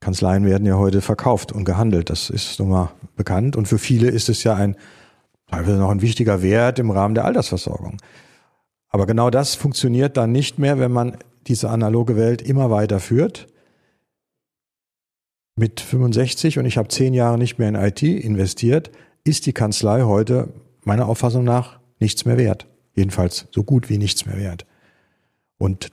Kanzleien 0.00 0.44
werden 0.46 0.66
ja 0.66 0.76
heute 0.76 1.00
verkauft 1.00 1.52
und 1.52 1.64
gehandelt, 1.64 2.10
das 2.10 2.30
ist 2.30 2.58
nun 2.60 2.68
mal 2.68 2.92
bekannt. 3.16 3.56
Und 3.56 3.66
für 3.66 3.78
viele 3.78 4.08
ist 4.08 4.28
es 4.28 4.44
ja 4.44 4.54
ein 4.54 4.76
teilweise 5.50 5.78
noch 5.78 5.90
ein 5.90 6.02
wichtiger 6.02 6.42
Wert 6.42 6.78
im 6.78 6.90
Rahmen 6.90 7.14
der 7.14 7.24
Altersversorgung. 7.24 7.96
Aber 8.88 9.06
genau 9.06 9.30
das 9.30 9.54
funktioniert 9.54 10.16
dann 10.16 10.32
nicht 10.32 10.58
mehr, 10.58 10.78
wenn 10.78 10.92
man 10.92 11.16
diese 11.46 11.70
analoge 11.70 12.16
Welt 12.16 12.42
immer 12.42 12.70
weiter 12.70 13.00
führt. 13.00 13.48
Mit 15.56 15.80
65 15.80 16.58
und 16.58 16.66
ich 16.66 16.78
habe 16.78 16.88
zehn 16.88 17.14
Jahre 17.14 17.38
nicht 17.38 17.58
mehr 17.58 17.68
in 17.68 17.74
IT 17.74 18.02
investiert, 18.02 18.90
ist 19.24 19.46
die 19.46 19.52
Kanzlei 19.52 20.02
heute 20.02 20.52
meiner 20.84 21.08
Auffassung 21.08 21.44
nach 21.44 21.80
nichts 21.98 22.24
mehr 22.24 22.38
wert. 22.38 22.66
Jedenfalls 22.94 23.46
so 23.50 23.64
gut 23.64 23.88
wie 23.88 23.98
nichts 23.98 24.26
mehr 24.26 24.38
wert. 24.38 24.66
Und 25.58 25.90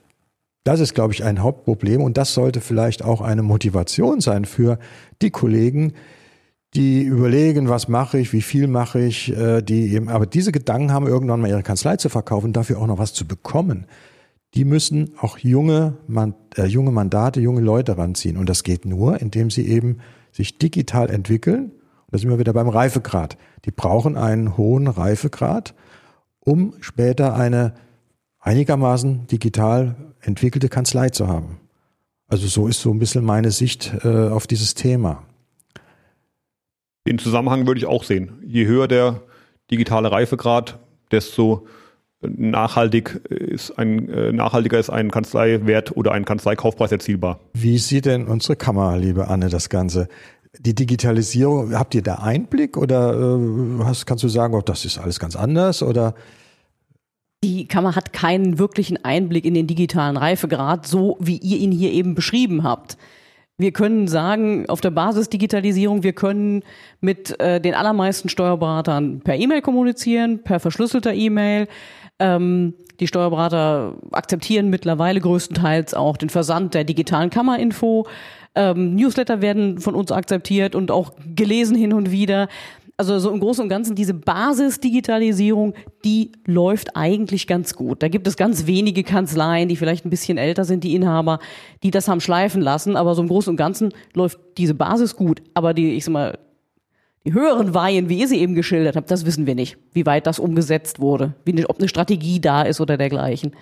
das 0.66 0.80
ist, 0.80 0.94
glaube 0.94 1.14
ich, 1.14 1.22
ein 1.22 1.42
Hauptproblem 1.42 2.02
und 2.02 2.16
das 2.16 2.34
sollte 2.34 2.60
vielleicht 2.60 3.04
auch 3.04 3.20
eine 3.20 3.42
Motivation 3.42 4.20
sein 4.20 4.44
für 4.44 4.78
die 5.22 5.30
Kollegen, 5.30 5.92
die 6.74 7.04
überlegen, 7.04 7.68
was 7.68 7.86
mache 7.86 8.18
ich, 8.18 8.32
wie 8.32 8.42
viel 8.42 8.66
mache 8.66 9.00
ich, 9.00 9.34
äh, 9.36 9.62
die 9.62 9.94
eben, 9.94 10.08
aber 10.08 10.26
diese 10.26 10.50
Gedanken 10.50 10.92
haben, 10.92 11.06
irgendwann 11.06 11.40
mal 11.40 11.48
ihre 11.48 11.62
Kanzlei 11.62 11.96
zu 11.96 12.08
verkaufen, 12.08 12.52
dafür 12.52 12.80
auch 12.80 12.86
noch 12.88 12.98
was 12.98 13.14
zu 13.14 13.26
bekommen. 13.26 13.86
Die 14.54 14.64
müssen 14.64 15.12
auch 15.20 15.38
junge, 15.38 15.98
äh, 16.56 16.64
junge 16.64 16.90
Mandate, 16.90 17.40
junge 17.40 17.60
Leute 17.60 17.96
ranziehen. 17.96 18.36
Und 18.36 18.48
das 18.48 18.64
geht 18.64 18.84
nur, 18.84 19.20
indem 19.20 19.50
sie 19.50 19.68
eben 19.68 19.98
sich 20.32 20.58
digital 20.58 21.10
entwickeln. 21.10 21.66
Und 21.66 22.12
da 22.12 22.18
sind 22.18 22.28
wir 22.28 22.40
wieder 22.40 22.52
beim 22.52 22.68
Reifegrad. 22.68 23.38
Die 23.64 23.70
brauchen 23.70 24.16
einen 24.16 24.56
hohen 24.56 24.88
Reifegrad, 24.88 25.74
um 26.40 26.74
später 26.80 27.34
eine 27.34 27.74
einigermaßen 28.46 29.26
digital 29.26 29.96
entwickelte 30.20 30.68
Kanzlei 30.68 31.10
zu 31.10 31.26
haben. 31.26 31.58
Also 32.28 32.46
so 32.46 32.68
ist 32.68 32.80
so 32.80 32.92
ein 32.92 32.98
bisschen 32.98 33.24
meine 33.24 33.50
Sicht 33.50 33.92
äh, 34.04 34.28
auf 34.28 34.46
dieses 34.46 34.74
Thema. 34.74 35.24
Den 37.06 37.18
Zusammenhang 37.18 37.66
würde 37.66 37.78
ich 37.78 37.86
auch 37.86 38.04
sehen. 38.04 38.32
Je 38.44 38.66
höher 38.66 38.88
der 38.88 39.22
digitale 39.70 40.10
Reifegrad, 40.10 40.78
desto 41.10 41.66
nachhaltig 42.20 43.20
ist 43.28 43.78
ein, 43.78 44.08
äh, 44.08 44.32
nachhaltiger 44.32 44.78
ist 44.78 44.90
ein 44.90 45.10
Kanzleiwert 45.10 45.96
oder 45.96 46.12
ein 46.12 46.24
Kanzleikaufpreis 46.24 46.92
erzielbar. 46.92 47.40
Wie 47.52 47.78
sieht 47.78 48.06
denn 48.06 48.26
unsere 48.26 48.56
Kammer, 48.56 48.96
liebe 48.96 49.28
Anne, 49.28 49.48
das 49.48 49.68
Ganze? 49.68 50.08
Die 50.58 50.74
Digitalisierung, 50.74 51.74
habt 51.74 51.94
ihr 51.94 52.02
da 52.02 52.16
Einblick 52.16 52.76
oder 52.76 53.12
äh, 53.12 53.84
hast, 53.84 54.06
kannst 54.06 54.24
du 54.24 54.28
sagen, 54.28 54.54
oh, 54.54 54.62
das 54.62 54.84
ist 54.84 54.98
alles 54.98 55.18
ganz 55.18 55.34
anders 55.36 55.82
oder? 55.82 56.14
Die 57.46 57.68
Kammer 57.68 57.94
hat 57.94 58.12
keinen 58.12 58.58
wirklichen 58.58 59.04
Einblick 59.04 59.44
in 59.44 59.54
den 59.54 59.68
digitalen 59.68 60.16
Reifegrad, 60.16 60.84
so 60.84 61.16
wie 61.20 61.36
ihr 61.36 61.58
ihn 61.58 61.70
hier 61.70 61.92
eben 61.92 62.16
beschrieben 62.16 62.64
habt. 62.64 62.96
Wir 63.56 63.70
können 63.70 64.08
sagen, 64.08 64.68
auf 64.68 64.80
der 64.80 64.90
Basis 64.90 65.28
Digitalisierung, 65.28 66.02
wir 66.02 66.12
können 66.12 66.64
mit 67.00 67.38
äh, 67.38 67.60
den 67.60 67.74
allermeisten 67.74 68.28
Steuerberatern 68.28 69.20
per 69.20 69.36
E-Mail 69.36 69.62
kommunizieren, 69.62 70.42
per 70.42 70.58
verschlüsselter 70.58 71.14
E-Mail. 71.14 71.68
Ähm, 72.18 72.74
die 72.98 73.06
Steuerberater 73.06 73.94
akzeptieren 74.10 74.68
mittlerweile 74.68 75.20
größtenteils 75.20 75.94
auch 75.94 76.16
den 76.16 76.30
Versand 76.30 76.74
der 76.74 76.82
digitalen 76.82 77.30
Kammerinfo. 77.30 78.08
Ähm, 78.56 78.96
Newsletter 78.96 79.40
werden 79.40 79.78
von 79.78 79.94
uns 79.94 80.10
akzeptiert 80.10 80.74
und 80.74 80.90
auch 80.90 81.12
gelesen 81.36 81.76
hin 81.76 81.92
und 81.92 82.10
wieder 82.10 82.48
also 82.96 83.18
so 83.18 83.30
im 83.30 83.40
Großen 83.40 83.62
und 83.62 83.68
Ganzen 83.68 83.94
diese 83.94 84.14
Basisdigitalisierung, 84.14 85.74
die 86.04 86.32
läuft 86.46 86.96
eigentlich 86.96 87.46
ganz 87.46 87.74
gut. 87.74 88.02
Da 88.02 88.08
gibt 88.08 88.26
es 88.26 88.36
ganz 88.36 88.66
wenige 88.66 89.02
Kanzleien, 89.02 89.68
die 89.68 89.76
vielleicht 89.76 90.06
ein 90.06 90.10
bisschen 90.10 90.38
älter 90.38 90.64
sind, 90.64 90.82
die 90.82 90.94
Inhaber, 90.94 91.38
die 91.82 91.90
das 91.90 92.08
haben 92.08 92.20
schleifen 92.20 92.62
lassen. 92.62 92.96
Aber 92.96 93.14
so 93.14 93.22
im 93.22 93.28
Großen 93.28 93.50
und 93.50 93.56
Ganzen 93.56 93.92
läuft 94.14 94.38
diese 94.56 94.74
Basis 94.74 95.14
gut. 95.14 95.42
Aber 95.52 95.74
die, 95.74 95.94
ich 95.94 96.04
sag 96.04 96.12
mal, 96.12 96.38
die 97.26 97.34
höheren 97.34 97.74
Weihen, 97.74 98.08
wie 98.08 98.20
ihr 98.20 98.28
sie 98.28 98.38
eben 98.38 98.54
geschildert 98.54 98.96
habt, 98.96 99.10
das 99.10 99.26
wissen 99.26 99.46
wir 99.46 99.54
nicht, 99.54 99.76
wie 99.92 100.06
weit 100.06 100.26
das 100.26 100.38
umgesetzt 100.38 101.00
wurde, 101.00 101.34
wie, 101.44 101.66
ob 101.66 101.78
eine 101.78 101.88
Strategie 101.88 102.40
da 102.40 102.62
ist 102.62 102.80
oder 102.80 102.96
dergleichen. 102.96 103.52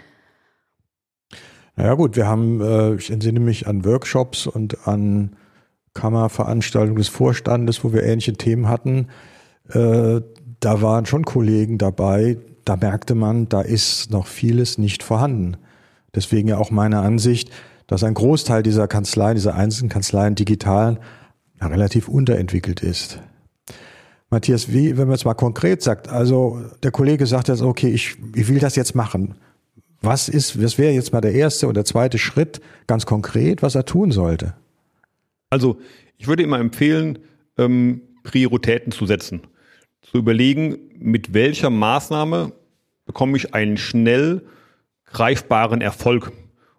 Naja 1.74 1.94
gut, 1.94 2.14
wir 2.14 2.26
haben, 2.26 2.60
äh, 2.60 2.94
ich 2.94 3.10
entsinne 3.10 3.40
mich 3.40 3.66
an 3.66 3.84
Workshops 3.84 4.46
und 4.46 4.86
an 4.86 5.34
Kammerveranstaltung 5.94 6.96
des 6.96 7.08
Vorstandes, 7.08 7.82
wo 7.84 7.92
wir 7.92 8.02
ähnliche 8.02 8.34
Themen 8.34 8.68
hatten. 8.68 9.08
Äh, 9.70 10.20
da 10.60 10.82
waren 10.82 11.06
schon 11.06 11.24
Kollegen 11.24 11.78
dabei, 11.78 12.38
da 12.64 12.76
merkte 12.76 13.14
man, 13.14 13.48
da 13.48 13.60
ist 13.60 14.10
noch 14.10 14.26
vieles 14.26 14.78
nicht 14.78 15.02
vorhanden. 15.02 15.56
Deswegen 16.14 16.48
ja 16.48 16.58
auch 16.58 16.70
meine 16.70 17.00
Ansicht, 17.00 17.50
dass 17.86 18.04
ein 18.04 18.14
Großteil 18.14 18.62
dieser 18.62 18.88
Kanzleien, 18.88 19.34
dieser 19.34 19.54
einzelnen 19.54 19.90
Kanzleien 19.90 20.34
digitalen, 20.34 20.98
ja, 21.60 21.66
relativ 21.66 22.08
unterentwickelt 22.08 22.82
ist. 22.82 23.20
Matthias, 24.30 24.72
wie, 24.72 24.96
wenn 24.96 25.06
man 25.06 25.14
es 25.14 25.24
mal 25.24 25.34
konkret 25.34 25.82
sagt, 25.82 26.08
also 26.08 26.60
der 26.82 26.90
Kollege 26.90 27.26
sagt 27.26 27.48
jetzt, 27.48 27.62
okay, 27.62 27.88
ich, 27.88 28.16
ich 28.34 28.48
will 28.48 28.58
das 28.58 28.74
jetzt 28.74 28.94
machen. 28.94 29.34
Was 30.00 30.28
ist, 30.28 30.62
was 30.62 30.76
wäre 30.76 30.92
jetzt 30.92 31.12
mal 31.12 31.20
der 31.20 31.34
erste 31.34 31.66
oder 31.66 31.84
zweite 31.84 32.18
Schritt 32.18 32.60
ganz 32.86 33.06
konkret, 33.06 33.62
was 33.62 33.74
er 33.74 33.84
tun 33.84 34.10
sollte? 34.10 34.54
Also 35.50 35.78
ich 36.16 36.26
würde 36.26 36.42
immer 36.42 36.58
empfehlen, 36.58 37.18
ähm, 37.58 38.02
Prioritäten 38.22 38.92
zu 38.92 39.06
setzen. 39.06 39.42
Zu 40.02 40.18
überlegen, 40.18 40.78
mit 40.98 41.34
welcher 41.34 41.70
Maßnahme 41.70 42.52
bekomme 43.06 43.36
ich 43.36 43.54
einen 43.54 43.76
schnell 43.76 44.42
greifbaren 45.06 45.80
Erfolg. 45.80 46.32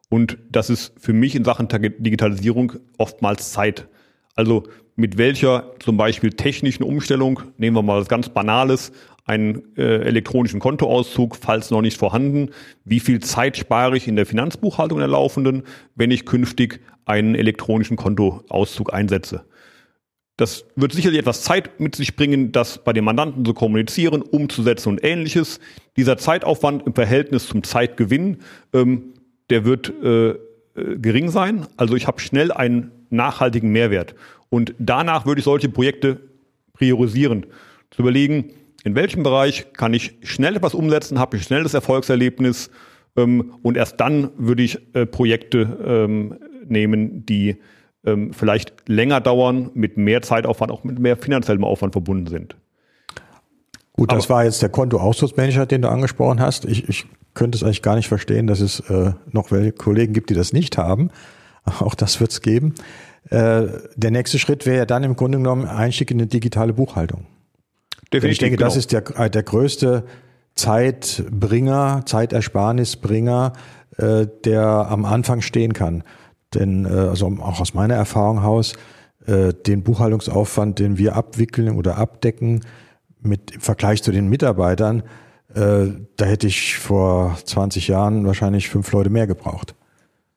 Und 0.10 0.38
das 0.50 0.69
ist 0.69 0.93
für 1.00 1.13
mich 1.13 1.36
in 1.36 1.43
Sachen 1.43 1.67
Digitalisierung 1.67 2.74
oftmals 2.98 3.51
Zeit. 3.51 3.88
Also 4.36 4.63
mit 4.95 5.17
welcher 5.17 5.72
zum 5.79 5.98
Beispiel 5.98 6.31
technischen 6.31 6.84
Umstellung, 6.84 7.41
nehmen 7.57 7.75
wir 7.75 7.84
mal 7.84 8.00
was 8.00 8.07
ganz 8.07 8.29
Banales, 8.29 8.91
einen 9.25 9.75
äh, 9.75 10.01
elektronischen 10.03 10.60
Kontoauszug, 10.60 11.36
falls 11.36 11.72
noch 11.72 11.81
nicht 11.81 11.98
vorhanden. 11.98 12.51
Wie 12.84 13.00
viel 13.00 13.19
Zeit 13.22 13.57
spare 13.57 13.98
ich 13.98 14.07
in 14.07 14.15
der 14.15 14.27
Finanzbuchhaltung 14.27 15.00
der 15.00 15.07
laufenden, 15.07 15.63
wenn 15.95 16.12
ich 16.12 16.25
künftig 16.25 16.79
einen 17.05 17.35
elektronischen 17.35 17.97
Kontoauszug 17.97 18.93
einsetze? 18.93 19.45
Das 20.38 20.65
wird 20.75 20.91
sicherlich 20.91 21.19
etwas 21.19 21.43
Zeit 21.43 21.79
mit 21.79 21.95
sich 21.95 22.15
bringen, 22.17 22.51
das 22.51 22.83
bei 22.83 22.91
den 22.91 23.05
Mandanten 23.05 23.45
zu 23.45 23.53
kommunizieren, 23.53 24.21
umzusetzen 24.21 24.89
und 24.89 25.03
ähnliches. 25.03 25.62
Dieser 25.95 26.17
Zeitaufwand 26.17 26.85
im 26.85 26.93
Verhältnis 26.93 27.47
zum 27.47 27.63
Zeitgewinn, 27.63 28.39
ähm, 28.74 29.13
der 29.50 29.63
wird 29.63 29.93
äh, 30.03 30.31
äh, 30.31 30.35
gering 30.97 31.29
sein. 31.29 31.67
Also 31.77 31.95
ich 31.95 32.05
habe 32.05 32.19
schnell 32.19 32.51
einen 32.51 32.91
nachhaltigen 33.09 33.71
Mehrwert. 33.71 34.15
Und 34.50 34.75
danach 34.77 35.25
würde 35.25 35.39
ich 35.39 35.45
solche 35.45 35.69
Projekte 35.69 36.19
priorisieren. 36.74 37.45
Zu 37.91 38.01
überlegen, 38.01 38.51
in 38.83 38.93
welchem 38.95 39.24
Bereich 39.24 39.71
kann 39.74 39.93
ich 39.93 40.15
schnell 40.24 40.57
etwas 40.57 40.74
umsetzen, 40.74 41.17
habe 41.17 41.38
ich 41.38 41.43
schnell 41.43 41.63
das 41.63 41.74
Erfolgserlebnis 41.74 42.69
ähm, 43.15 43.53
und 43.63 43.77
erst 43.77 44.00
dann 44.00 44.29
würde 44.38 44.63
ich 44.63 44.79
äh, 44.93 45.05
Projekte 45.05 45.77
ähm, 45.85 46.38
nehmen, 46.69 47.25
die 47.25 47.57
ähm, 48.05 48.34
vielleicht 48.34 48.88
länger 48.88 49.22
dauern, 49.22 49.72
mit 49.74 49.98
mehr 49.98 50.22
Zeitaufwand, 50.22 50.72
auch 50.72 50.84
mit 50.84 51.00
mehr 51.00 51.17
finanziellem 51.17 51.63
Aufwand 51.63 51.93
verbunden 51.93 52.27
sind. 52.27 52.55
Gut, 53.93 54.12
das 54.12 54.25
Aber, 54.25 54.36
war 54.36 54.45
jetzt 54.45 54.62
der 54.62 54.69
Kontoausdrucksmanager, 54.69 55.65
den 55.65 55.81
du 55.81 55.89
angesprochen 55.89 56.39
hast. 56.41 56.65
Ich, 56.65 56.88
ich 56.89 57.05
könnte 57.34 57.57
es 57.57 57.63
eigentlich 57.63 57.81
gar 57.81 57.95
nicht 57.95 58.07
verstehen, 58.07 58.45
dass 58.48 58.60
es 58.60 58.81
äh, 58.81 59.13
noch 59.31 59.51
welche 59.51 59.72
Kollegen 59.72 60.13
gibt, 60.13 60.29
die 60.29 60.34
das 60.34 60.53
nicht 60.53 60.77
haben. 60.77 61.12
Auch 61.79 61.95
das 61.95 62.19
wird 62.19 62.31
es 62.31 62.41
geben. 62.41 62.75
Äh, 63.29 63.67
der 63.95 64.12
nächste 64.12 64.38
Schritt 64.38 64.65
wäre 64.65 64.77
ja 64.77 64.86
dann 64.86 65.03
im 65.03 65.15
Grunde 65.15 65.38
genommen 65.38 65.65
Einstieg 65.65 66.12
in 66.12 66.17
eine 66.17 66.27
digitale 66.27 66.74
Buchhaltung. 66.74 67.25
Definitiv, 68.13 68.31
ich 68.31 68.38
denke, 68.39 68.57
genau. 68.57 68.67
das 68.67 68.77
ist 68.77 68.91
der, 68.91 69.03
äh, 69.19 69.29
der 69.29 69.43
größte 69.43 70.03
Zeitbringer, 70.55 72.03
Zeitersparnisbringer, 72.05 73.53
äh, 73.98 74.27
der 74.43 74.62
am 74.63 75.05
Anfang 75.05 75.41
stehen 75.41 75.74
kann. 75.74 76.03
Denn 76.55 76.85
äh, 76.85 76.89
also 76.89 77.27
auch 77.39 77.59
aus 77.59 77.74
meiner 77.74 77.95
Erfahrung 77.95 78.41
heraus, 78.41 78.74
äh, 79.27 79.53
den 79.53 79.83
Buchhaltungsaufwand, 79.83 80.79
den 80.79 80.97
wir 80.97 81.15
abwickeln 81.15 81.75
oder 81.75 81.97
abdecken, 81.97 82.62
mit 83.21 83.51
im 83.51 83.62
Vergleich 83.62 84.03
zu 84.03 84.12
den 84.12 84.29
Mitarbeitern, 84.29 85.03
äh, 85.53 85.88
da 86.17 86.25
hätte 86.25 86.47
ich 86.47 86.75
vor 86.75 87.38
20 87.43 87.88
Jahren 87.88 88.25
wahrscheinlich 88.25 88.69
fünf 88.69 88.91
Leute 88.91 89.09
mehr 89.09 89.27
gebraucht. 89.27 89.75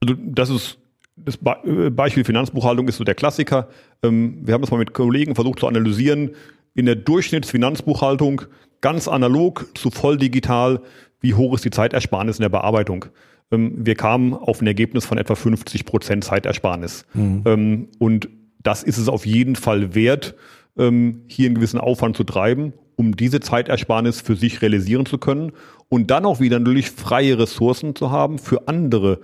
Also 0.00 0.14
das 0.24 0.50
ist 0.50 0.78
das 1.16 1.36
Be 1.36 1.90
Beispiel 1.90 2.24
Finanzbuchhaltung 2.24 2.86
ist 2.88 2.96
so 2.96 3.04
der 3.04 3.14
Klassiker. 3.14 3.68
Ähm, 4.02 4.38
wir 4.42 4.54
haben 4.54 4.62
das 4.62 4.70
mal 4.70 4.78
mit 4.78 4.94
Kollegen 4.94 5.34
versucht 5.34 5.58
zu 5.58 5.66
analysieren. 5.66 6.30
In 6.74 6.86
der 6.86 6.94
Durchschnittsfinanzbuchhaltung 6.94 8.42
ganz 8.80 9.08
analog 9.08 9.66
zu 9.74 9.90
voll 9.90 10.16
digital, 10.16 10.80
wie 11.20 11.34
hoch 11.34 11.54
ist 11.54 11.64
die 11.64 11.70
Zeitersparnis 11.70 12.38
in 12.38 12.42
der 12.42 12.48
Bearbeitung? 12.48 13.06
Ähm, 13.50 13.74
wir 13.78 13.94
kamen 13.94 14.34
auf 14.34 14.60
ein 14.60 14.66
Ergebnis 14.66 15.04
von 15.04 15.18
etwa 15.18 15.34
50 15.34 15.84
Prozent 15.84 16.24
Zeitersparnis. 16.24 17.04
Mhm. 17.14 17.88
Und 17.98 18.28
das 18.62 18.82
ist 18.82 18.98
es 18.98 19.08
auf 19.08 19.24
jeden 19.24 19.56
Fall 19.56 19.94
wert, 19.94 20.34
ähm, 20.76 21.22
hier 21.26 21.46
einen 21.46 21.54
gewissen 21.54 21.80
Aufwand 21.80 22.16
zu 22.16 22.24
treiben, 22.24 22.72
um 22.96 23.16
diese 23.16 23.40
Zeitersparnis 23.40 24.20
für 24.20 24.36
sich 24.36 24.62
realisieren 24.62 25.06
zu 25.06 25.18
können 25.18 25.52
und 25.88 26.10
dann 26.10 26.24
auch 26.24 26.40
wieder 26.40 26.58
natürlich 26.58 26.90
freie 26.90 27.38
Ressourcen 27.38 27.94
zu 27.94 28.10
haben 28.10 28.38
für 28.38 28.68
andere 28.68 29.20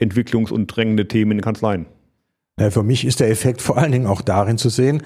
Entwicklungs- 0.00 0.52
und 0.52 0.66
drängende 0.66 1.06
Themen 1.06 1.32
in 1.32 1.40
Kanzleien. 1.40 1.86
Ja, 2.58 2.70
für 2.70 2.82
mich 2.82 3.04
ist 3.04 3.20
der 3.20 3.30
Effekt 3.30 3.62
vor 3.62 3.78
allen 3.78 3.92
Dingen 3.92 4.06
auch 4.06 4.22
darin 4.22 4.58
zu 4.58 4.68
sehen, 4.68 5.02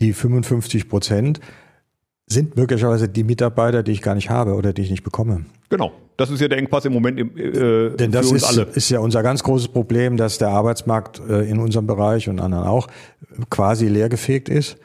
die 0.00 0.12
55 0.12 0.88
Prozent 0.88 1.40
sind 2.26 2.56
möglicherweise 2.56 3.08
die 3.08 3.24
Mitarbeiter, 3.24 3.82
die 3.82 3.92
ich 3.92 4.02
gar 4.02 4.14
nicht 4.14 4.30
habe 4.30 4.54
oder 4.54 4.72
die 4.72 4.82
ich 4.82 4.90
nicht 4.90 5.04
bekomme. 5.04 5.44
Genau. 5.68 5.92
Das 6.16 6.30
ist 6.30 6.40
ja 6.40 6.46
der 6.46 6.58
Engpass 6.58 6.84
im 6.84 6.92
Moment 6.92 7.18
äh, 7.18 7.90
Denn 7.96 8.12
das 8.12 8.30
ist, 8.30 8.44
alle. 8.44 8.68
ist 8.74 8.88
ja 8.88 9.00
unser 9.00 9.22
ganz 9.22 9.42
großes 9.42 9.68
Problem, 9.68 10.16
dass 10.16 10.38
der 10.38 10.48
Arbeitsmarkt 10.50 11.20
äh, 11.28 11.42
in 11.50 11.58
unserem 11.58 11.88
Bereich 11.88 12.28
und 12.28 12.40
anderen 12.40 12.66
auch 12.66 12.86
quasi 13.50 13.88
leergefegt 13.88 14.48
ist 14.48 14.76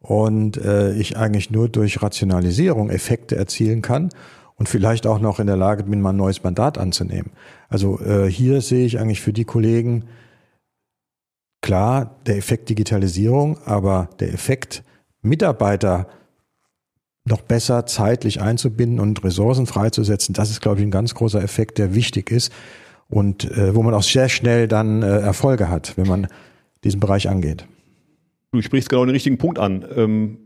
und 0.00 0.58
äh, 0.58 0.92
ich 0.92 1.16
eigentlich 1.16 1.50
nur 1.50 1.70
durch 1.70 2.02
Rationalisierung 2.02 2.90
Effekte 2.90 3.36
erzielen 3.36 3.80
kann 3.80 4.10
und 4.56 4.68
vielleicht 4.68 5.06
auch 5.06 5.20
noch 5.20 5.40
in 5.40 5.46
der 5.46 5.56
Lage 5.56 5.84
bin, 5.84 6.02
mal 6.02 6.10
ein 6.10 6.16
neues 6.16 6.42
Mandat 6.42 6.76
anzunehmen. 6.76 7.32
Also 7.70 7.98
äh, 8.00 8.30
hier 8.30 8.60
sehe 8.60 8.84
ich 8.84 9.00
eigentlich 9.00 9.22
für 9.22 9.32
die 9.32 9.44
Kollegen 9.44 10.04
klar 11.62 12.20
der 12.26 12.36
Effekt 12.36 12.68
Digitalisierung, 12.68 13.56
aber 13.64 14.10
der 14.20 14.34
Effekt 14.34 14.84
Mitarbeiter 15.22 16.06
noch 17.24 17.40
besser 17.40 17.86
zeitlich 17.86 18.40
einzubinden 18.40 19.00
und 19.00 19.24
Ressourcen 19.24 19.66
freizusetzen, 19.66 20.34
das 20.34 20.50
ist, 20.50 20.60
glaube 20.60 20.80
ich, 20.80 20.86
ein 20.86 20.90
ganz 20.90 21.14
großer 21.14 21.42
Effekt, 21.42 21.78
der 21.78 21.94
wichtig 21.94 22.30
ist 22.30 22.52
und 23.08 23.50
äh, 23.50 23.74
wo 23.74 23.82
man 23.82 23.94
auch 23.94 24.02
sehr 24.02 24.28
schnell 24.28 24.68
dann 24.68 25.02
äh, 25.02 25.20
Erfolge 25.20 25.68
hat, 25.68 25.96
wenn 25.96 26.06
man 26.06 26.26
diesen 26.84 27.00
Bereich 27.00 27.28
angeht. 27.28 27.66
Du 28.52 28.60
sprichst 28.60 28.88
genau 28.88 29.04
den 29.04 29.14
richtigen 29.14 29.38
Punkt 29.38 29.58
an. 29.58 29.84
Ähm, 29.96 30.38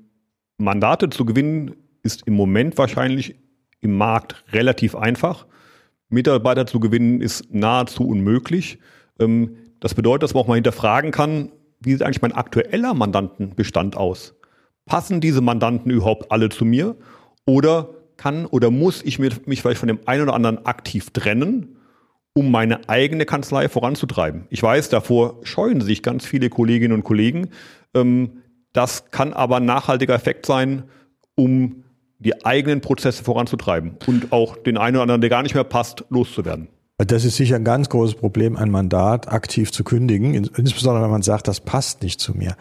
Mandate 0.56 1.10
zu 1.10 1.24
gewinnen 1.24 1.74
ist 2.02 2.26
im 2.26 2.34
Moment 2.34 2.78
wahrscheinlich 2.78 3.34
im 3.80 3.96
Markt 3.96 4.44
relativ 4.52 4.94
einfach. 4.94 5.46
Mitarbeiter 6.08 6.66
zu 6.66 6.80
gewinnen 6.80 7.20
ist 7.20 7.52
nahezu 7.52 8.06
unmöglich. 8.06 8.78
Ähm, 9.18 9.56
das 9.80 9.94
bedeutet, 9.94 10.22
dass 10.22 10.34
man 10.34 10.44
auch 10.44 10.48
mal 10.48 10.54
hinterfragen 10.54 11.10
kann, 11.10 11.50
wie 11.80 11.92
sieht 11.92 12.02
eigentlich 12.02 12.22
mein 12.22 12.32
aktueller 12.32 12.94
Mandantenbestand 12.94 13.96
aus? 13.96 14.34
Passen 14.88 15.20
diese 15.20 15.40
Mandanten 15.40 15.92
überhaupt 15.92 16.32
alle 16.32 16.48
zu 16.48 16.64
mir? 16.64 16.96
Oder 17.46 17.90
kann 18.16 18.46
oder 18.46 18.70
muss 18.70 19.02
ich 19.02 19.18
mich 19.20 19.62
vielleicht 19.62 19.78
von 19.78 19.86
dem 19.86 20.00
einen 20.06 20.24
oder 20.24 20.34
anderen 20.34 20.66
aktiv 20.66 21.10
trennen, 21.10 21.76
um 22.34 22.50
meine 22.50 22.88
eigene 22.88 23.24
Kanzlei 23.24 23.68
voranzutreiben? 23.68 24.46
Ich 24.50 24.62
weiß, 24.62 24.88
davor 24.88 25.38
scheuen 25.44 25.80
sich 25.80 26.02
ganz 26.02 26.26
viele 26.26 26.50
Kolleginnen 26.50 26.94
und 26.94 27.04
Kollegen. 27.04 27.50
Ähm, 27.94 28.42
das 28.72 29.10
kann 29.12 29.32
aber 29.32 29.58
ein 29.58 29.64
nachhaltiger 29.64 30.14
Effekt 30.14 30.44
sein, 30.46 30.84
um 31.36 31.84
die 32.18 32.44
eigenen 32.44 32.80
Prozesse 32.80 33.22
voranzutreiben 33.22 33.96
und 34.06 34.32
auch 34.32 34.56
den 34.56 34.76
einen 34.76 34.96
oder 34.96 35.02
anderen, 35.02 35.20
der 35.20 35.30
gar 35.30 35.42
nicht 35.42 35.54
mehr 35.54 35.64
passt, 35.64 36.04
loszuwerden. 36.10 36.68
Das 36.98 37.24
ist 37.24 37.36
sicher 37.36 37.56
ein 37.56 37.64
ganz 37.64 37.88
großes 37.88 38.16
Problem, 38.16 38.56
ein 38.56 38.70
Mandat 38.70 39.28
aktiv 39.28 39.70
zu 39.70 39.84
kündigen, 39.84 40.34
insbesondere 40.34 41.04
wenn 41.04 41.12
man 41.12 41.22
sagt, 41.22 41.46
das 41.46 41.60
passt 41.60 42.02
nicht 42.02 42.20
zu 42.20 42.36
mir. 42.36 42.56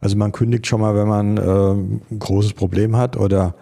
Also 0.00 0.16
man 0.16 0.32
kündigt 0.32 0.66
schon 0.66 0.80
mal, 0.80 0.94
wenn 0.94 1.08
man 1.08 1.36
äh, 1.36 2.12
ein 2.12 2.18
großes 2.18 2.54
Problem 2.54 2.96
hat 2.96 3.16
oder 3.16 3.54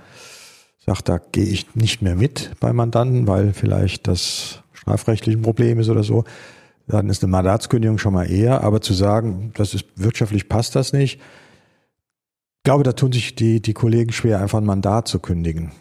sagt, 0.79 1.09
da 1.09 1.19
gehe 1.19 1.45
ich 1.45 1.75
nicht 1.75 2.01
mehr 2.01 2.15
mit 2.15 2.53
beim 2.61 2.77
Mandanten, 2.77 3.27
weil 3.27 3.53
vielleicht 3.53 4.07
das 4.07 4.63
strafrechtlich 4.73 5.37
ein 5.37 5.43
Problem 5.43 5.79
ist 5.81 5.89
oder 5.89 6.03
so. 6.03 6.25
Dann 6.87 7.11
ist 7.11 7.23
eine 7.23 7.31
Mandatskündigung 7.31 7.99
schon 7.99 8.15
mal 8.15 8.31
eher. 8.31 8.63
Aber 8.63 8.81
zu 8.81 8.95
sagen, 8.95 9.53
das 9.57 9.75
ist 9.75 9.85
wirtschaftlich 9.97 10.49
passt 10.49 10.75
das 10.75 10.93
nicht, 10.93 11.21
ich 12.59 12.65
glaube, 12.65 12.85
da 12.85 12.93
tun 12.93 13.13
sich 13.13 13.35
die, 13.35 13.63
die 13.63 13.73
Kollegen 13.73 14.13
schwer, 14.13 14.41
einfach 14.41 14.59
ein 14.59 14.67
Mandat 14.67 15.09
zu 15.09 15.21
kündigen. 15.21 15.73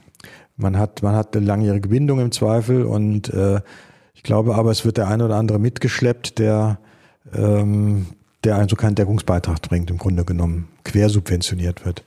Man 0.55 0.77
hat, 0.77 1.03
man 1.03 1.15
hat 1.15 1.35
eine 1.35 1.45
langjährige 1.45 1.89
Bindung 1.89 2.19
im 2.19 2.31
Zweifel 2.31 2.85
und 2.85 3.29
äh, 3.33 3.59
ich 4.13 4.23
glaube 4.23 4.55
aber, 4.55 4.71
es 4.71 4.85
wird 4.85 4.97
der 4.97 5.09
eine 5.09 5.25
oder 5.25 5.35
andere 5.35 5.59
mitgeschleppt, 5.59 6.39
der 6.39 6.79
ähm, 7.33 8.05
der 8.43 8.55
also 8.55 8.75
keinen 8.75 8.95
Deckungsbeitrag 8.95 9.61
bringt, 9.61 9.89
im 9.89 9.97
Grunde 9.97 10.25
genommen 10.25 10.67
quersubventioniert 10.83 11.85
wird. 11.85 12.03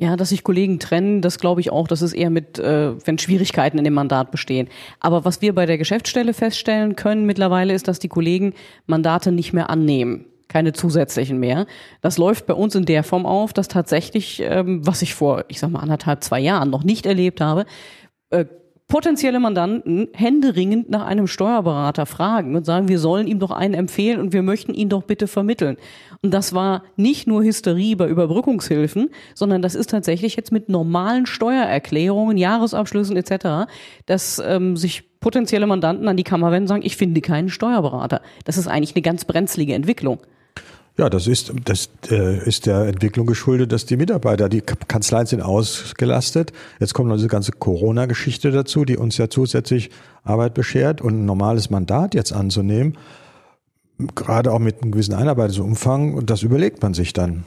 Ja, 0.00 0.16
dass 0.16 0.30
sich 0.30 0.44
Kollegen 0.44 0.78
trennen, 0.78 1.20
das 1.20 1.38
glaube 1.38 1.60
ich 1.60 1.70
auch, 1.70 1.86
das 1.86 2.00
ist 2.00 2.14
eher 2.14 2.30
mit, 2.30 2.58
äh, 2.58 2.94
wenn 3.06 3.18
Schwierigkeiten 3.18 3.76
in 3.76 3.84
dem 3.84 3.92
Mandat 3.92 4.30
bestehen. 4.30 4.68
Aber 4.98 5.26
was 5.26 5.42
wir 5.42 5.54
bei 5.54 5.66
der 5.66 5.76
Geschäftsstelle 5.76 6.32
feststellen 6.32 6.96
können 6.96 7.26
mittlerweile 7.26 7.74
ist, 7.74 7.86
dass 7.86 7.98
die 7.98 8.08
Kollegen 8.08 8.54
Mandate 8.86 9.30
nicht 9.30 9.52
mehr 9.52 9.68
annehmen. 9.68 10.24
Keine 10.48 10.72
zusätzlichen 10.72 11.38
mehr. 11.38 11.66
Das 12.00 12.16
läuft 12.16 12.46
bei 12.46 12.54
uns 12.54 12.74
in 12.74 12.86
der 12.86 13.04
Form 13.04 13.26
auf, 13.26 13.52
dass 13.52 13.68
tatsächlich, 13.68 14.40
ähm, 14.42 14.86
was 14.86 15.02
ich 15.02 15.14
vor, 15.14 15.44
ich 15.48 15.60
sag 15.60 15.70
mal, 15.70 15.80
anderthalb, 15.80 16.24
zwei 16.24 16.40
Jahren 16.40 16.70
noch 16.70 16.82
nicht 16.82 17.04
erlebt 17.04 17.42
habe, 17.42 17.66
äh, 18.30 18.46
potenzielle 18.90 19.40
Mandanten 19.40 20.08
händeringend 20.12 20.90
nach 20.90 21.06
einem 21.06 21.26
Steuerberater 21.28 22.04
fragen 22.04 22.56
und 22.56 22.66
sagen, 22.66 22.88
wir 22.88 22.98
sollen 22.98 23.28
ihm 23.28 23.38
doch 23.38 23.52
einen 23.52 23.72
empfehlen 23.72 24.20
und 24.20 24.32
wir 24.34 24.42
möchten 24.42 24.74
ihn 24.74 24.90
doch 24.90 25.04
bitte 25.04 25.28
vermitteln. 25.28 25.78
Und 26.22 26.34
das 26.34 26.52
war 26.52 26.82
nicht 26.96 27.26
nur 27.26 27.42
Hysterie 27.42 27.94
bei 27.94 28.08
Überbrückungshilfen, 28.08 29.10
sondern 29.34 29.62
das 29.62 29.74
ist 29.74 29.90
tatsächlich 29.90 30.36
jetzt 30.36 30.52
mit 30.52 30.68
normalen 30.68 31.24
Steuererklärungen, 31.24 32.36
Jahresabschlüssen 32.36 33.16
etc., 33.16 33.70
dass 34.06 34.42
ähm, 34.44 34.76
sich 34.76 35.18
potenzielle 35.20 35.66
Mandanten 35.66 36.08
an 36.08 36.16
die 36.16 36.24
Kammer 36.24 36.50
wenden 36.50 36.64
und 36.64 36.68
sagen, 36.68 36.82
ich 36.84 36.96
finde 36.96 37.20
keinen 37.20 37.48
Steuerberater. 37.48 38.20
Das 38.44 38.58
ist 38.58 38.66
eigentlich 38.66 38.96
eine 38.96 39.02
ganz 39.02 39.24
brenzlige 39.24 39.74
Entwicklung. 39.74 40.18
Ja, 40.98 41.08
das 41.08 41.26
ist, 41.26 41.52
das 41.64 41.88
äh, 42.10 42.46
ist 42.46 42.66
der 42.66 42.86
Entwicklung 42.86 43.26
geschuldet, 43.26 43.72
dass 43.72 43.86
die 43.86 43.96
Mitarbeiter, 43.96 44.48
die 44.48 44.60
Kanzleien 44.60 45.26
sind 45.26 45.40
ausgelastet. 45.40 46.52
Jetzt 46.78 46.94
kommt 46.94 47.08
noch 47.08 47.16
diese 47.16 47.28
ganze 47.28 47.52
Corona-Geschichte 47.52 48.50
dazu, 48.50 48.84
die 48.84 48.96
uns 48.96 49.16
ja 49.16 49.30
zusätzlich 49.30 49.90
Arbeit 50.24 50.54
beschert 50.54 51.00
und 51.00 51.22
ein 51.22 51.24
normales 51.24 51.70
Mandat 51.70 52.14
jetzt 52.14 52.32
anzunehmen, 52.32 52.98
gerade 54.14 54.52
auch 54.52 54.58
mit 54.58 54.82
einem 54.82 54.92
gewissen 54.92 55.14
Einarbeitungsumfang, 55.14 56.26
das 56.26 56.42
überlegt 56.42 56.82
man 56.82 56.94
sich 56.94 57.12
dann. 57.12 57.44